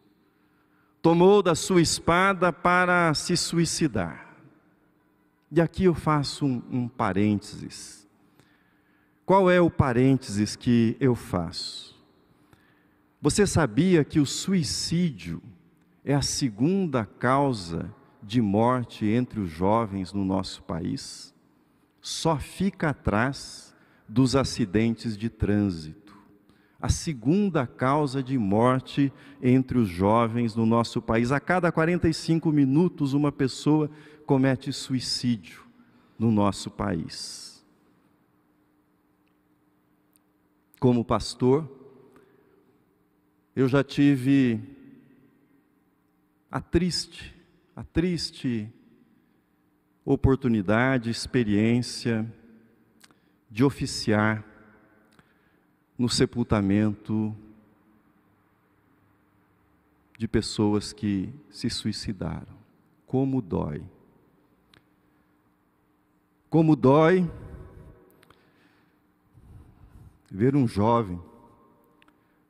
Tomou 1.03 1.43
da 1.43 1.57
sua 1.57 1.83
espada 1.83 2.53
para 2.53 3.13
se 3.13 3.37
suicidar. 3.37 4.37
E 5.51 5.61
aqui 5.61 5.85
eu 5.85 5.95
faço 5.95 6.47
um, 6.47 6.63
um 6.71 6.89
parênteses. 6.89 8.07
Qual 9.27 9.51
é 9.51 9.61
o 9.61 9.69
parênteses 9.69 10.55
que 10.55 10.97
eu 11.01 11.17
faço? 11.17 12.01
Você 13.21 13.49
sabia 13.49 14.05
que 14.05 14.21
o 14.21 14.27
suicídio 14.27 15.43
é 16.05 16.15
a 16.15 16.23
segunda 16.23 17.05
causa 17.05 17.93
de 18.23 18.41
morte 18.41 19.07
entre 19.07 19.41
os 19.41 19.51
jovens 19.51 20.13
no 20.13 20.25
nosso 20.25 20.63
país? 20.63 21.35
Só 22.01 22.39
fica 22.39 22.91
atrás 22.91 23.75
dos 24.09 24.35
acidentes 24.35 25.17
de 25.17 25.29
trânsito. 25.29 26.17
A 26.81 26.89
segunda 26.89 27.67
causa 27.67 28.23
de 28.23 28.39
morte 28.39 29.13
entre 29.43 29.79
os 29.79 29.89
jovens 29.89 30.55
no 30.55 30.65
nosso 30.65 31.03
país. 31.03 31.33
A 31.33 31.41
cada 31.41 31.73
45 31.73 32.53
minutos, 32.53 33.13
uma 33.13 33.33
pessoa 33.33 33.91
comete 34.25 34.73
suicídio 34.73 35.65
no 36.19 36.31
nosso 36.31 36.71
país. 36.71 37.65
Como 40.79 41.05
pastor, 41.05 41.69
eu 43.57 43.67
já 43.67 43.83
tive 43.83 44.61
a 46.49 46.61
triste, 46.61 47.35
a 47.79 47.85
triste 47.85 48.69
oportunidade, 50.05 51.11
experiência 51.11 52.27
de 53.49 53.63
oficiar 53.63 54.45
no 55.97 56.09
sepultamento 56.09 57.33
de 60.19 60.27
pessoas 60.27 60.93
que 60.93 61.33
se 61.49 61.71
suicidaram. 61.71 62.59
Como 63.07 63.41
dói. 63.41 63.87
Como 66.51 66.75
dói 66.75 67.31
ver 70.29 70.57
um 70.57 70.67
jovem 70.67 71.23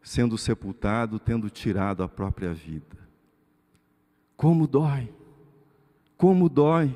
sendo 0.02 0.38
sepultado, 0.38 1.18
tendo 1.18 1.50
tirado 1.50 2.02
a 2.02 2.08
própria 2.08 2.54
vida. 2.54 2.96
Como 4.34 4.66
dói, 4.66 5.17
como 6.18 6.48
dói. 6.48 6.94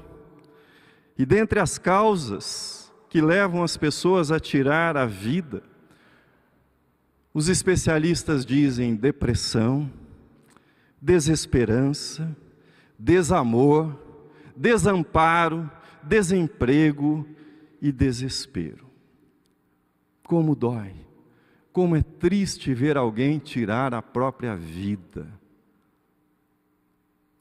E 1.17 1.25
dentre 1.25 1.61
as 1.61 1.79
causas 1.79 2.93
que 3.09 3.21
levam 3.21 3.63
as 3.63 3.77
pessoas 3.77 4.33
a 4.33 4.41
tirar 4.41 4.97
a 4.97 5.07
vida, 5.07 5.63
os 7.33 7.49
especialistas 7.49 8.45
dizem 8.45 8.97
depressão, 8.97 9.91
desesperança, 11.01 12.37
desamor, 12.99 13.97
desamparo, 14.57 15.71
desemprego 16.03 17.27
e 17.81 17.93
desespero. 17.93 18.85
Como 20.25 20.57
dói. 20.57 20.95
Como 21.73 21.97
é 21.97 22.03
triste 22.03 22.75
ver 22.75 22.99
alguém 22.99 23.39
tirar 23.39 23.95
a 23.95 24.03
própria 24.03 24.55
vida. 24.55 25.27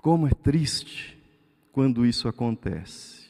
Como 0.01 0.25
é 0.27 0.31
triste 0.31 1.20
quando 1.71 2.05
isso 2.05 2.27
acontece. 2.27 3.21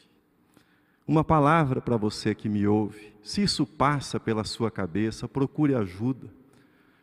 Uma 1.08 1.24
palavra 1.24 1.82
para 1.82 1.98
você 1.98 2.34
que 2.34 2.50
me 2.50 2.66
ouve: 2.68 3.14
se 3.22 3.44
isso 3.44 3.66
passa 3.66 4.20
pela 4.20 4.44
sua 4.44 4.72
cabeça, 4.72 5.28
procure 5.28 5.76
ajuda. 5.76 6.28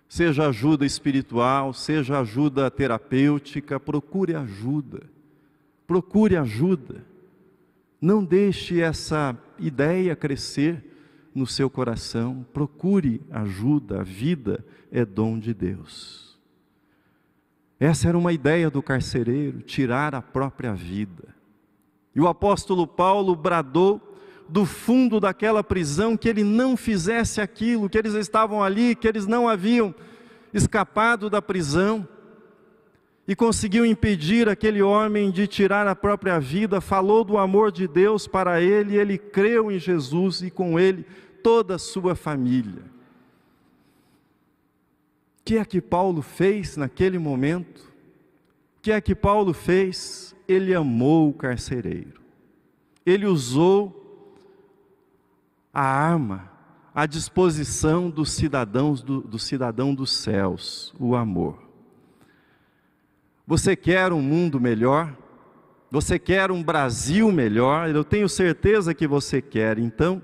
Seja 0.09 0.49
ajuda 0.49 0.87
espiritual, 0.87 1.75
seja 1.75 2.19
ajuda 2.21 2.71
terapêutica, 2.71 3.79
procure 3.79 4.35
ajuda. 4.35 5.03
Procure 5.87 6.37
ajuda. 6.37 7.05
Não 8.01 8.25
deixe 8.25 8.81
essa 8.81 9.37
ideia 9.59 10.17
crescer 10.17 10.85
no 11.35 11.47
seu 11.47 11.69
coração, 11.69 12.45
procure 12.53 13.21
ajuda, 13.31 14.01
a 14.01 14.03
vida 14.03 14.65
é 14.91 15.05
dom 15.05 15.39
de 15.39 15.53
Deus. 15.53 16.28
Essa 17.81 18.09
era 18.09 18.19
uma 18.19 18.33
ideia 18.33 18.69
do 18.71 18.83
carcereiro, 18.83 19.63
tirar 19.63 20.15
a 20.15 20.23
própria 20.23 20.75
vida. 20.75 21.35
E 22.15 22.21
o 22.21 22.27
apóstolo 22.27 22.87
Paulo 22.87 23.37
bradou 23.37 24.01
do 24.49 24.65
fundo 24.65 25.21
daquela 25.21 25.63
prisão 25.63 26.17
que 26.17 26.29
ele 26.29 26.43
não 26.43 26.77
fizesse 26.77 27.41
aquilo, 27.41 27.89
que 27.89 27.99
eles 27.99 28.15
estavam 28.15 28.63
ali, 28.63 28.95
que 28.95 29.07
eles 29.07 29.27
não 29.27 29.49
haviam 29.49 29.95
escapado 30.53 31.29
da 31.29 31.41
prisão 31.41 32.09
e 33.29 33.37
conseguiu 33.37 33.85
impedir 33.85 34.49
aquele 34.49 34.81
homem 34.81 35.31
de 35.31 35.47
tirar 35.47 35.87
a 35.87 35.95
própria 35.95 36.41
vida, 36.41 36.81
falou 36.81 37.23
do 37.23 37.37
amor 37.37 37.71
de 37.71 37.87
Deus 37.87 38.27
para 38.27 38.59
ele, 38.59 38.97
ele 38.97 39.19
creu 39.19 39.71
em 39.71 39.79
Jesus 39.79 40.41
e 40.41 40.51
com 40.51 40.81
ele 40.81 41.05
toda 41.43 41.75
a 41.75 41.79
sua 41.79 42.15
família. 42.15 42.83
Que 45.49 45.57
é 45.57 45.65
que 45.65 45.81
Paulo 45.81 46.21
fez 46.21 46.77
naquele 46.77 47.19
momento? 47.19 47.79
O 47.79 48.83
que 48.83 48.93
é 48.93 49.01
que 49.01 49.15
Paulo 49.15 49.55
fez? 49.55 50.37
Ele 50.47 50.75
amou 50.75 51.31
o 51.31 51.33
carcereiro. 51.33 52.21
Ele 53.07 53.25
usou 53.25 54.29
a 55.73 55.81
arma 55.81 56.53
à 56.95 57.07
disposição 57.07 58.11
dos 58.11 58.31
cidadãos 58.33 59.01
do, 59.01 59.23
do 59.23 59.39
cidadão 59.39 59.95
dos 59.95 60.13
céus, 60.13 60.95
o 61.01 61.17
amor. 61.17 61.59
Você 63.47 63.75
quer 63.75 64.13
um 64.13 64.21
mundo 64.21 64.61
melhor? 64.61 65.17
Você 65.91 66.19
quer 66.19 66.51
um 66.51 66.63
Brasil 66.63 67.33
melhor? 67.33 67.89
Eu 67.89 68.05
tenho 68.05 68.29
certeza 68.29 68.93
que 68.93 69.07
você 69.07 69.41
quer. 69.41 69.79
Então, 69.79 70.21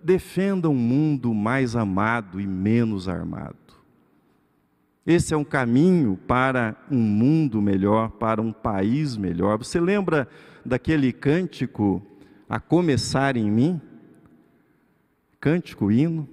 defenda 0.00 0.68
um 0.68 0.76
mundo 0.76 1.34
mais 1.34 1.74
amado 1.74 2.40
e 2.40 2.46
menos 2.46 3.08
armado. 3.08 3.61
Esse 5.06 5.34
é 5.34 5.36
um 5.36 5.44
caminho 5.44 6.16
para 6.28 6.76
um 6.90 6.98
mundo 6.98 7.60
melhor, 7.60 8.10
para 8.10 8.40
um 8.40 8.52
país 8.52 9.16
melhor. 9.16 9.58
Você 9.58 9.80
lembra 9.80 10.28
daquele 10.64 11.12
cântico, 11.12 12.00
a 12.48 12.60
começar 12.60 13.36
em 13.36 13.50
mim? 13.50 13.80
Cântico, 15.40 15.90
hino, 15.90 16.28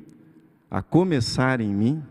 a 0.69 0.83
começar 0.83 1.61
em 1.61 1.73
mim. 1.73 2.03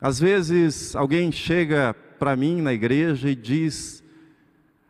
Às 0.00 0.18
vezes 0.18 0.96
alguém 0.96 1.30
chega 1.30 1.94
para 2.18 2.34
mim 2.34 2.62
na 2.62 2.72
igreja 2.72 3.28
e 3.28 3.34
diz: 3.34 4.02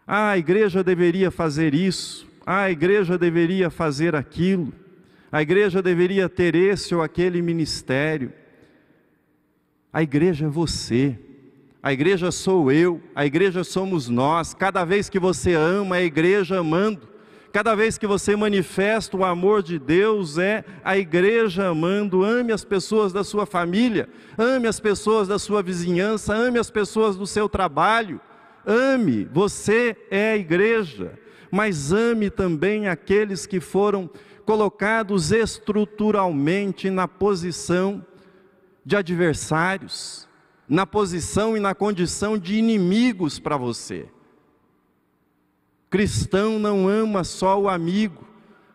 ah, 0.06 0.30
a 0.30 0.38
igreja 0.38 0.84
deveria 0.84 1.32
fazer 1.32 1.74
isso, 1.74 2.26
ah, 2.46 2.62
a 2.62 2.70
igreja 2.70 3.18
deveria 3.18 3.68
fazer 3.68 4.14
aquilo. 4.14 4.72
A 5.32 5.42
igreja 5.42 5.82
deveria 5.82 6.28
ter 6.28 6.54
esse 6.54 6.94
ou 6.94 7.02
aquele 7.02 7.42
ministério. 7.42 8.32
A 9.96 10.02
igreja 10.02 10.44
é 10.44 10.48
você. 10.50 11.18
A 11.82 11.90
igreja 11.90 12.30
sou 12.30 12.70
eu, 12.70 13.00
a 13.14 13.24
igreja 13.24 13.64
somos 13.64 14.10
nós. 14.10 14.52
Cada 14.52 14.84
vez 14.84 15.08
que 15.08 15.18
você 15.18 15.54
ama, 15.54 15.96
a 15.96 16.02
igreja 16.02 16.58
amando. 16.58 17.08
Cada 17.50 17.74
vez 17.74 17.96
que 17.96 18.06
você 18.06 18.36
manifesta 18.36 19.16
o 19.16 19.24
amor 19.24 19.62
de 19.62 19.78
Deus, 19.78 20.36
é 20.36 20.66
a 20.84 20.98
igreja 20.98 21.68
amando. 21.68 22.22
Ame 22.22 22.52
as 22.52 22.62
pessoas 22.62 23.10
da 23.10 23.24
sua 23.24 23.46
família, 23.46 24.06
ame 24.36 24.68
as 24.68 24.78
pessoas 24.78 25.28
da 25.28 25.38
sua 25.38 25.62
vizinhança, 25.62 26.34
ame 26.34 26.58
as 26.58 26.70
pessoas 26.70 27.16
do 27.16 27.26
seu 27.26 27.48
trabalho. 27.48 28.20
Ame, 28.66 29.24
você 29.24 29.96
é 30.10 30.32
a 30.32 30.36
igreja, 30.36 31.18
mas 31.50 31.90
ame 31.90 32.28
também 32.28 32.86
aqueles 32.86 33.46
que 33.46 33.60
foram 33.60 34.10
colocados 34.44 35.32
estruturalmente 35.32 36.90
na 36.90 37.08
posição 37.08 38.04
de 38.86 38.94
adversários, 38.94 40.28
na 40.68 40.86
posição 40.86 41.56
e 41.56 41.60
na 41.60 41.74
condição 41.74 42.38
de 42.38 42.54
inimigos 42.54 43.36
para 43.36 43.56
você. 43.56 44.08
Cristão 45.90 46.56
não 46.56 46.86
ama 46.88 47.24
só 47.24 47.60
o 47.60 47.68
amigo, 47.68 48.24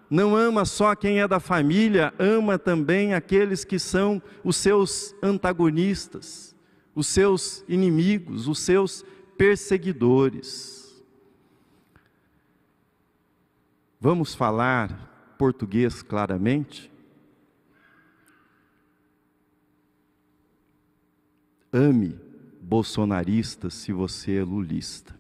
não 0.10 0.36
ama 0.36 0.66
só 0.66 0.94
quem 0.96 1.22
é 1.22 1.28
da 1.30 1.40
família, 1.40 2.14
ama 2.20 2.60
também 2.60 3.14
aqueles 3.14 3.64
que 3.64 3.80
são 3.80 4.22
os 4.44 4.58
seus 4.58 5.16
antagonistas, 5.24 6.54
os 6.94 7.08
seus 7.08 7.64
inimigos, 7.66 8.50
os 8.50 8.60
seus 8.60 9.06
perseguidores. 9.38 11.02
Vamos 13.98 14.36
falar 14.36 15.36
português 15.38 16.02
claramente? 16.02 16.91
Ame 21.72 22.20
bolsonaristas 22.62 23.74
se 23.74 23.92
você 23.92 24.38
é 24.38 24.44
lulista. 24.44 25.20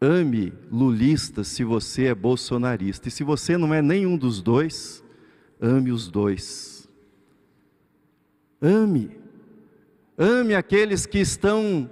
Ame 0.00 0.52
lulistas 0.70 1.48
se 1.48 1.64
você 1.64 2.06
é 2.06 2.14
bolsonarista. 2.14 3.08
E 3.08 3.10
se 3.10 3.24
você 3.24 3.56
não 3.56 3.72
é 3.72 3.80
nenhum 3.80 4.16
dos 4.16 4.42
dois, 4.42 5.02
ame 5.60 5.90
os 5.90 6.08
dois. 6.08 6.88
Ame. 8.60 9.16
Ame 10.16 10.54
aqueles 10.54 11.06
que 11.06 11.18
estão 11.18 11.90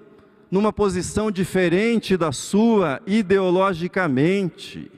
numa 0.50 0.72
posição 0.72 1.30
diferente 1.30 2.16
da 2.16 2.32
sua 2.32 3.00
ideologicamente. 3.06 4.90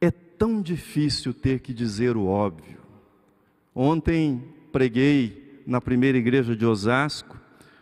É 0.00 0.10
tão 0.10 0.62
difícil 0.62 1.34
ter 1.34 1.60
que 1.60 1.74
dizer 1.74 2.16
o 2.16 2.26
óbvio. 2.26 2.78
Ontem 3.74 4.54
preguei 4.70 5.43
na 5.66 5.80
primeira 5.80 6.18
igreja 6.18 6.54
de 6.54 6.64
Osasco 6.66 7.38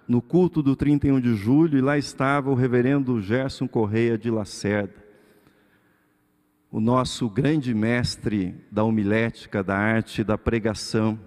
no 0.06 0.20
culto 0.20 0.62
do 0.62 0.74
31 0.74 1.20
de 1.20 1.34
julho, 1.34 1.78
e 1.78 1.80
lá 1.80 1.96
estava 1.96 2.50
o 2.50 2.54
reverendo 2.54 3.20
Gerson 3.20 3.68
Correia 3.68 4.18
de 4.18 4.30
Lacerda, 4.30 5.02
o 6.70 6.80
nosso 6.80 7.28
grande 7.28 7.72
mestre 7.74 8.54
da 8.70 8.82
homilética, 8.82 9.62
da 9.62 9.76
arte 9.76 10.24
da 10.24 10.36
pregação. 10.36 11.18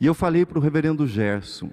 E 0.00 0.06
eu 0.06 0.14
falei 0.14 0.44
para 0.44 0.58
o 0.58 0.62
reverendo 0.62 1.06
Gerson 1.06 1.70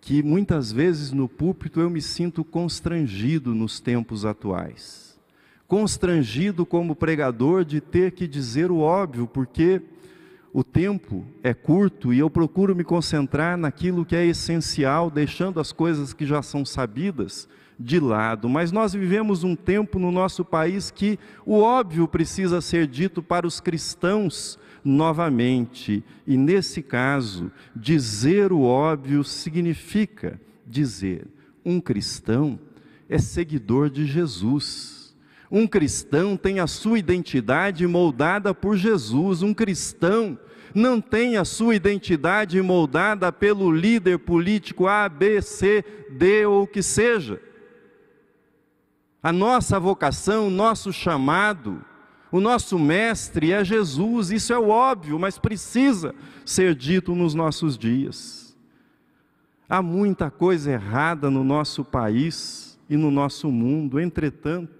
que 0.00 0.22
muitas 0.22 0.72
vezes 0.72 1.12
no 1.12 1.28
púlpito 1.28 1.78
eu 1.78 1.90
me 1.90 2.00
sinto 2.00 2.42
constrangido 2.42 3.54
nos 3.54 3.80
tempos 3.80 4.24
atuais. 4.24 5.20
Constrangido 5.68 6.64
como 6.64 6.96
pregador 6.96 7.64
de 7.64 7.80
ter 7.80 8.12
que 8.12 8.26
dizer 8.26 8.70
o 8.70 8.78
óbvio, 8.78 9.26
porque 9.26 9.82
o 10.52 10.64
tempo 10.64 11.24
é 11.42 11.54
curto 11.54 12.12
e 12.12 12.18
eu 12.18 12.28
procuro 12.28 12.74
me 12.74 12.82
concentrar 12.82 13.56
naquilo 13.56 14.04
que 14.04 14.16
é 14.16 14.26
essencial, 14.26 15.10
deixando 15.10 15.60
as 15.60 15.72
coisas 15.72 16.12
que 16.12 16.26
já 16.26 16.42
são 16.42 16.64
sabidas 16.64 17.48
de 17.78 17.98
lado. 18.00 18.48
Mas 18.48 18.72
nós 18.72 18.92
vivemos 18.92 19.44
um 19.44 19.54
tempo 19.54 19.98
no 19.98 20.10
nosso 20.10 20.44
país 20.44 20.90
que 20.90 21.18
o 21.46 21.60
óbvio 21.60 22.06
precisa 22.08 22.60
ser 22.60 22.86
dito 22.86 23.22
para 23.22 23.46
os 23.46 23.60
cristãos 23.60 24.58
novamente. 24.84 26.04
E 26.26 26.36
nesse 26.36 26.82
caso, 26.82 27.50
dizer 27.74 28.52
o 28.52 28.62
óbvio 28.62 29.22
significa 29.22 30.40
dizer: 30.66 31.26
um 31.64 31.80
cristão 31.80 32.58
é 33.08 33.18
seguidor 33.18 33.88
de 33.88 34.04
Jesus. 34.04 34.99
Um 35.50 35.66
cristão 35.66 36.36
tem 36.36 36.60
a 36.60 36.66
sua 36.66 36.98
identidade 36.98 37.86
moldada 37.86 38.54
por 38.54 38.76
Jesus. 38.76 39.42
Um 39.42 39.52
cristão 39.52 40.38
não 40.74 41.00
tem 41.00 41.36
a 41.36 41.44
sua 41.44 41.74
identidade 41.74 42.60
moldada 42.62 43.32
pelo 43.32 43.72
líder 43.72 44.18
político 44.18 44.86
A, 44.86 45.08
B, 45.08 45.42
C, 45.42 45.84
D 46.10 46.46
ou 46.46 46.62
o 46.62 46.66
que 46.66 46.82
seja. 46.82 47.40
A 49.22 49.32
nossa 49.32 49.78
vocação, 49.78 50.46
o 50.46 50.50
nosso 50.50 50.92
chamado, 50.92 51.84
o 52.30 52.40
nosso 52.40 52.78
mestre 52.78 53.52
é 53.52 53.64
Jesus, 53.64 54.30
isso 54.30 54.52
é 54.52 54.58
óbvio, 54.58 55.18
mas 55.18 55.36
precisa 55.36 56.14
ser 56.44 56.74
dito 56.74 57.14
nos 57.14 57.34
nossos 57.34 57.76
dias. 57.76 58.56
Há 59.68 59.82
muita 59.82 60.30
coisa 60.30 60.70
errada 60.70 61.28
no 61.28 61.44
nosso 61.44 61.84
país 61.84 62.78
e 62.88 62.96
no 62.96 63.10
nosso 63.10 63.50
mundo, 63.50 64.00
entretanto, 64.00 64.79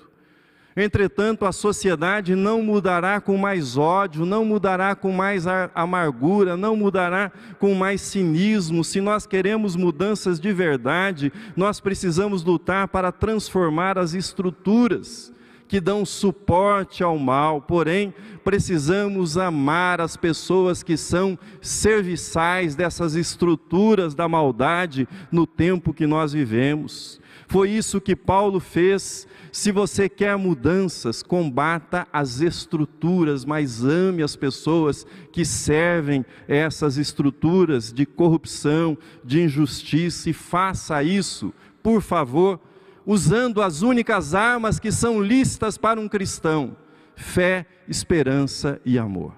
Entretanto, 0.81 1.45
a 1.45 1.53
sociedade 1.53 2.35
não 2.35 2.63
mudará 2.63 3.21
com 3.21 3.37
mais 3.37 3.77
ódio, 3.77 4.25
não 4.25 4.45
mudará 4.45 4.95
com 4.95 5.13
mais 5.13 5.45
amargura, 5.75 6.57
não 6.57 6.75
mudará 6.75 7.31
com 7.59 7.75
mais 7.75 8.01
cinismo. 8.01 8.83
Se 8.83 9.01
nós 9.01 9.27
queremos 9.27 9.77
mudanças 9.77 10.41
de 10.41 10.53
verdade, 10.53 11.33
nós 11.55 11.81
precisamos 11.81 12.43
lutar 12.43 12.89
para 12.89 13.13
transformar 13.13 13.99
as 13.99 14.15
estruturas 14.15 15.33
que 15.71 15.81
dão 15.81 16.05
suporte 16.05 17.01
ao 17.01 17.17
mal, 17.17 17.63
porém, 17.63 18.13
precisamos 18.43 19.39
amar 19.39 20.01
as 20.01 20.17
pessoas 20.17 20.83
que 20.83 20.97
são 20.97 21.39
serviçais 21.61 22.75
dessas 22.75 23.15
estruturas 23.15 24.13
da 24.13 24.27
maldade 24.27 25.07
no 25.31 25.47
tempo 25.47 25.95
que 25.95 26.09
nós 26.09 26.33
vivemos. 26.33 27.20
Foi 27.51 27.69
isso 27.69 28.01
que 28.01 28.15
Paulo 28.15 28.61
fez 28.61 29.27
se 29.51 29.73
você 29.73 30.09
quer 30.09 30.39
mudanças, 30.39 31.21
combata 31.21 32.07
as 32.13 32.41
estruturas, 32.41 33.45
mas 33.45 33.83
ame 33.83 34.23
as 34.23 34.37
pessoas 34.37 35.05
que 35.33 35.45
servem 35.45 36.25
essas 36.47 36.97
estruturas 36.97 37.93
de 37.93 38.07
corrupção, 38.07 38.97
de 39.25 39.43
injustiça, 39.43 40.31
e 40.31 40.33
faça 40.33 41.03
isso, 41.03 41.53
por 41.83 42.01
favor, 42.01 42.61
usando 43.05 43.61
as 43.61 43.83
únicas 43.83 44.33
armas 44.33 44.79
que 44.79 44.93
são 44.93 45.21
listas 45.21 45.77
para 45.77 46.01
um 46.01 46.09
cristão: 46.09 46.77
fé, 47.17 47.67
esperança 47.89 48.81
e 48.85 48.97
amor. 48.97 49.35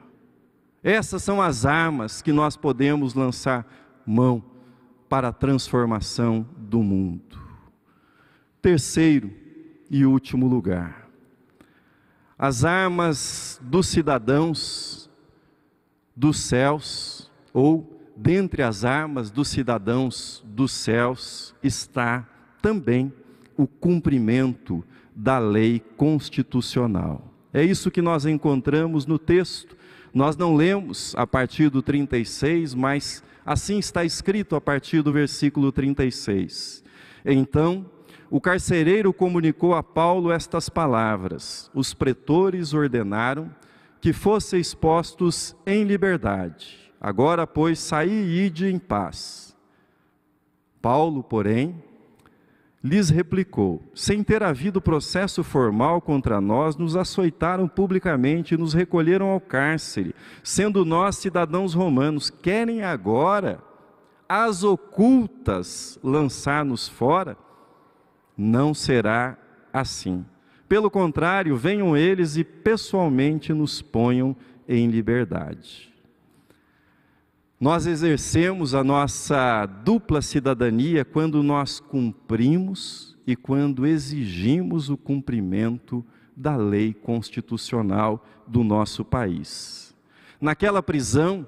Essas 0.85 1.23
são 1.23 1.41
as 1.41 1.65
armas 1.65 2.21
que 2.21 2.31
nós 2.31 2.59
podemos 2.59 3.15
lançar 3.15 3.67
mão 4.05 4.45
para 5.09 5.29
a 5.29 5.33
transformação 5.33 6.47
do 6.59 6.83
mundo. 6.83 7.42
Terceiro, 8.63 9.31
e 9.91 10.07
último 10.07 10.47
lugar. 10.47 11.07
As 12.39 12.65
armas 12.65 13.61
dos 13.63 13.89
cidadãos 13.89 15.11
dos 16.17 16.39
céus, 16.39 17.31
ou 17.53 18.01
dentre 18.17 18.63
as 18.63 18.85
armas 18.85 19.31
dos 19.31 19.49
cidadãos 19.49 20.43
dos 20.47 20.73
céus, 20.73 21.55
está 21.63 22.27
também 22.63 23.13
o 23.57 23.67
cumprimento 23.67 24.85
da 25.15 25.39
lei 25.39 25.81
constitucional. 25.97 27.31
É 27.53 27.63
isso 27.63 27.91
que 27.91 28.01
nós 28.01 28.25
encontramos 28.25 29.05
no 29.05 29.19
texto. 29.19 29.77
Nós 30.15 30.37
não 30.37 30.55
lemos 30.55 31.15
a 31.17 31.27
partir 31.27 31.69
do 31.69 31.83
36, 31.83 32.75
mas 32.75 33.23
assim 33.45 33.79
está 33.79 34.05
escrito 34.05 34.57
a 34.57 34.61
partir 34.61 35.03
do 35.03 35.13
versículo 35.13 35.71
36. 35.71 36.83
Então, 37.25 37.87
o 38.33 38.41
carcereiro 38.41 39.13
comunicou 39.13 39.75
a 39.75 39.83
Paulo 39.83 40.33
estas 40.33 40.71
palavras: 40.71 41.71
Os 41.75 41.93
pretores 41.93 42.73
ordenaram 42.73 43.55
que 44.01 44.11
fossem 44.11 44.59
expostos 44.59 45.55
em 45.67 45.85
liberdade. 45.85 46.91
Agora, 46.99 47.47
pois, 47.47 47.79
saí 47.79 48.11
e 48.11 48.47
ide 48.47 48.73
em 48.73 48.79
paz. 48.79 49.55
Paulo, 50.81 51.23
porém, 51.23 51.85
lhes 52.83 53.11
replicou: 53.11 53.83
Sem 53.95 54.25
ter 54.25 54.43
havido 54.43 54.81
processo 54.81 55.45
formal 55.45 56.01
contra 56.01 56.41
nós, 56.41 56.75
nos 56.75 56.97
açoitaram 56.97 57.69
publicamente 57.69 58.55
e 58.55 58.57
nos 58.57 58.73
recolheram 58.73 59.29
ao 59.29 59.41
cárcere, 59.43 60.15
sendo 60.43 60.87
nós 60.87 61.19
cidadãos 61.19 61.75
romanos. 61.75 62.31
Querem 62.31 62.83
agora, 62.83 63.63
as 64.27 64.65
ocultas, 64.65 65.99
lançar-nos 66.03 66.89
fora? 66.89 67.37
Não 68.37 68.75
será 68.75 69.37
assim. 69.73 70.25
Pelo 70.69 70.91
contrário, 70.91 71.57
venham 71.57 71.97
eles 71.97 72.37
e 72.37 72.45
pessoalmente 72.45 73.53
nos 73.53 73.83
ponham 73.83 74.37
em 74.69 74.89
liberdade. 74.89 75.93
Nós 77.61 77.87
exercemos 77.87 78.75
a 78.75 78.83
nossa 78.83 79.67
dupla 79.67 80.21
cidadania 80.21 81.05
quando 81.05 81.43
nós 81.43 81.79
cumprimos 81.79 83.17
e 83.27 83.37
quando 83.37 83.87
exigimos 83.87 84.91
o 84.91 84.97
cumprimento 84.97 86.05
da 86.37 86.57
lei 86.57 86.93
constitucional 86.93 88.27
do 88.49 88.65
nosso 88.65 89.05
país. 89.05 89.95
Naquela 90.41 90.83
prisão, 90.83 91.47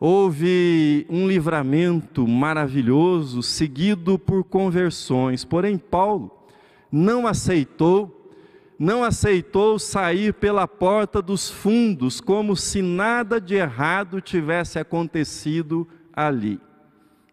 houve 0.00 1.06
um 1.08 1.26
livramento 1.26 2.26
maravilhoso, 2.26 3.42
seguido 3.42 4.18
por 4.18 4.44
conversões. 4.44 5.44
Porém, 5.44 5.76
Paulo 5.76 6.30
não 6.90 7.26
aceitou, 7.26 8.32
não 8.78 9.02
aceitou 9.02 9.78
sair 9.78 10.32
pela 10.32 10.68
porta 10.68 11.20
dos 11.20 11.50
fundos, 11.50 12.20
como 12.20 12.54
se 12.54 12.80
nada 12.80 13.40
de 13.40 13.56
errado 13.56 14.20
tivesse 14.20 14.78
acontecido 14.78 15.86
ali. 16.12 16.60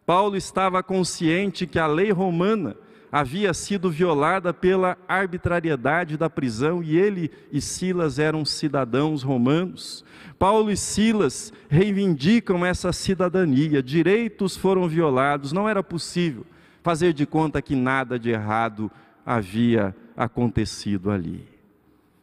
Paulo 0.05 0.35
estava 0.35 0.83
consciente 0.83 1.65
que 1.65 1.79
a 1.79 1.87
lei 1.87 2.11
romana 2.11 2.75
havia 3.15 3.53
sido 3.53 3.89
violada 3.89 4.53
pela 4.53 4.97
arbitrariedade 5.07 6.17
da 6.17 6.29
prisão 6.29 6.83
e 6.83 6.97
ele 6.97 7.31
e 7.49 7.61
Silas 7.61 8.19
eram 8.19 8.43
cidadãos 8.43 9.23
romanos. 9.23 10.03
Paulo 10.37 10.69
e 10.69 10.75
Silas 10.75 11.53
reivindicam 11.69 12.65
essa 12.65 12.91
cidadania, 12.91 13.81
direitos 13.81 14.57
foram 14.57 14.85
violados, 14.85 15.53
não 15.53 15.69
era 15.69 15.81
possível 15.81 16.45
fazer 16.83 17.13
de 17.13 17.25
conta 17.25 17.61
que 17.61 17.73
nada 17.73 18.19
de 18.19 18.31
errado 18.31 18.91
havia 19.25 19.95
acontecido 20.17 21.09
ali. 21.09 21.47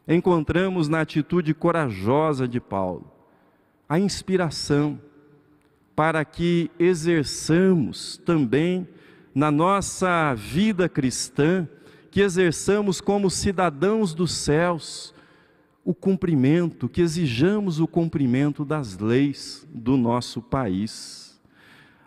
Encontramos 0.07 0.87
na 0.87 1.01
atitude 1.01 1.55
corajosa 1.55 2.47
de 2.47 2.59
Paulo 2.59 3.11
a 3.89 3.97
inspiração 3.97 5.01
para 5.95 6.23
que 6.23 6.69
exerçamos 6.77 8.15
também 8.23 8.87
na 9.33 9.51
nossa 9.51 10.33
vida 10.35 10.87
cristã 10.87 11.67
que 12.11 12.21
exerçamos 12.21 13.01
como 13.01 13.29
cidadãos 13.29 14.13
dos 14.13 14.31
céus 14.31 15.13
o 15.85 15.93
cumprimento, 15.93 16.87
que 16.87 17.01
exijamos 17.01 17.79
o 17.79 17.87
cumprimento 17.87 18.63
das 18.63 18.97
leis 18.97 19.67
do 19.73 19.97
nosso 19.97 20.41
país. 20.41 21.41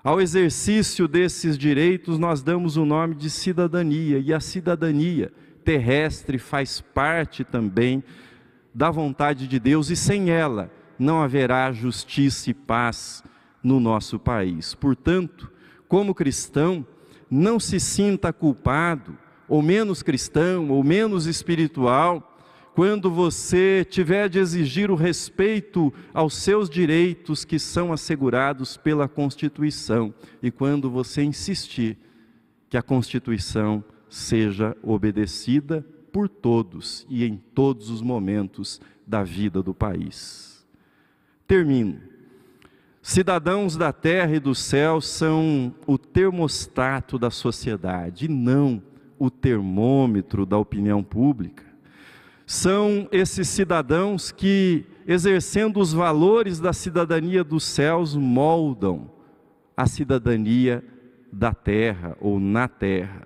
Ao 0.03 0.21
exercício 0.21 1.09
desses 1.09 1.59
direitos, 1.59 2.19
nós 2.19 2.43
damos 2.43 2.77
o 2.77 2.85
nome 2.85 3.15
de 3.15 3.29
cidadania, 3.29 4.19
e 4.19 4.33
a 4.33 4.41
cidadania 4.41 5.33
terrestre 5.65 6.39
faz 6.39 6.81
parte 6.81 7.43
também 7.43 8.03
da 8.73 8.91
vontade 8.91 9.49
de 9.49 9.59
Deus, 9.59 9.91
e 9.91 9.97
sem 9.97 10.31
ela 10.31 10.71
não 10.99 11.21
haverá 11.21 11.73
justiça 11.73 12.51
e 12.51 12.55
paz 12.55 13.23
no 13.62 13.81
nosso 13.81 14.19
país. 14.19 14.75
Portanto, 14.75 15.51
como 15.89 16.15
cristão, 16.15 16.87
não 17.31 17.59
se 17.59 17.81
sinta 17.81 18.33
culpado, 18.33 19.17
ou 19.49 19.62
menos 19.62 20.03
cristão, 20.03 20.71
ou 20.71 20.83
menos 20.83 21.27
espiritual, 21.27 22.37
quando 22.75 23.11
você 23.11 23.87
tiver 23.89 24.29
de 24.29 24.39
exigir 24.39 24.91
o 24.91 24.95
respeito 24.95 25.93
aos 26.12 26.35
seus 26.35 26.69
direitos 26.69 27.45
que 27.45 27.59
são 27.59 27.93
assegurados 27.93 28.77
pela 28.77 29.09
Constituição 29.09 30.12
e 30.43 30.51
quando 30.51 30.91
você 30.91 31.23
insistir 31.23 31.97
que 32.69 32.77
a 32.77 32.83
Constituição 32.83 33.83
seja 34.11 34.77
obedecida 34.83 35.87
por 36.12 36.29
todos 36.29 37.07
e 37.09 37.25
em 37.25 37.37
todos 37.37 37.89
os 37.89 38.03
momentos 38.03 38.81
da 39.07 39.23
vida 39.23 39.62
do 39.62 39.75
país. 39.75 40.67
Termino. 41.47 42.15
Cidadãos 43.09 43.77
da 43.77 43.92
terra 43.92 44.35
e 44.35 44.40
do 44.40 44.53
céu 44.53 45.01
são 45.01 45.73
o 45.87 45.97
termostato 45.97 47.16
da 47.16 47.31
sociedade, 47.31 48.25
e 48.25 48.29
não 48.29 48.83
o 49.16 49.31
termômetro 49.31 50.45
da 50.45 50.59
opinião 50.59 51.05
pública 51.05 51.62
são 52.45 53.09
esses 53.12 53.49
cidadãos 53.49 54.33
que, 54.33 54.85
exercendo 55.07 55.79
os 55.79 55.92
valores 55.92 56.59
da 56.59 56.73
cidadania 56.73 57.45
dos 57.45 57.62
céus, 57.62 58.16
moldam 58.16 59.09
a 59.77 59.87
cidadania 59.87 60.83
da 61.33 61.55
terra 61.55 62.16
ou 62.21 62.40
na 62.40 62.66
terra. 62.66 63.23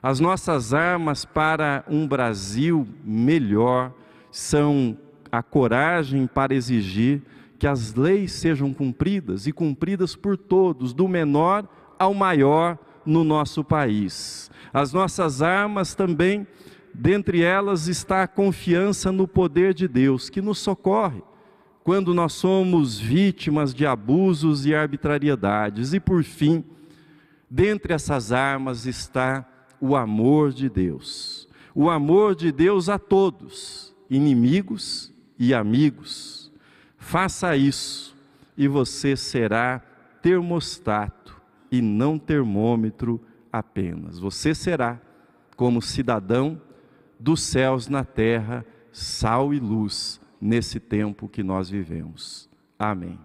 As 0.00 0.20
nossas 0.20 0.72
armas 0.72 1.24
para 1.24 1.84
um 1.88 2.06
Brasil 2.06 2.86
melhor 3.04 3.92
são 4.30 4.96
a 5.32 5.42
coragem 5.42 6.28
para 6.28 6.54
exigir 6.54 7.22
que 7.58 7.66
as 7.66 7.94
leis 7.94 8.32
sejam 8.32 8.72
cumpridas 8.72 9.46
e 9.46 9.52
cumpridas 9.52 10.14
por 10.14 10.36
todos, 10.36 10.92
do 10.92 11.08
menor 11.08 11.68
ao 11.98 12.12
maior 12.12 12.78
no 13.04 13.24
nosso 13.24 13.64
país. 13.64 14.50
As 14.72 14.92
nossas 14.92 15.40
armas 15.42 15.94
também 15.94 16.46
Dentre 16.98 17.42
elas 17.42 17.88
está 17.88 18.22
a 18.22 18.26
confiança 18.26 19.12
no 19.12 19.28
poder 19.28 19.74
de 19.74 19.86
Deus, 19.86 20.30
que 20.30 20.40
nos 20.40 20.58
socorre 20.58 21.22
quando 21.84 22.14
nós 22.14 22.32
somos 22.32 22.98
vítimas 22.98 23.74
de 23.74 23.84
abusos 23.84 24.64
e 24.64 24.74
arbitrariedades. 24.74 25.92
E 25.92 26.00
por 26.00 26.24
fim, 26.24 26.64
dentre 27.50 27.92
essas 27.92 28.32
armas 28.32 28.86
está 28.86 29.46
o 29.78 29.94
amor 29.94 30.52
de 30.52 30.70
Deus. 30.70 31.46
O 31.74 31.90
amor 31.90 32.34
de 32.34 32.50
Deus 32.50 32.88
a 32.88 32.98
todos, 32.98 33.94
inimigos 34.08 35.12
e 35.38 35.52
amigos. 35.52 36.45
Faça 37.06 37.56
isso 37.56 38.16
e 38.56 38.66
você 38.66 39.16
será 39.16 39.80
termostato 40.20 41.40
e 41.70 41.80
não 41.80 42.18
termômetro 42.18 43.20
apenas. 43.52 44.18
Você 44.18 44.52
será, 44.52 45.00
como 45.54 45.80
cidadão 45.80 46.60
dos 47.16 47.42
céus 47.42 47.86
na 47.86 48.02
terra, 48.02 48.66
sal 48.90 49.54
e 49.54 49.60
luz 49.60 50.20
nesse 50.40 50.80
tempo 50.80 51.28
que 51.28 51.44
nós 51.44 51.70
vivemos. 51.70 52.50
Amém. 52.76 53.16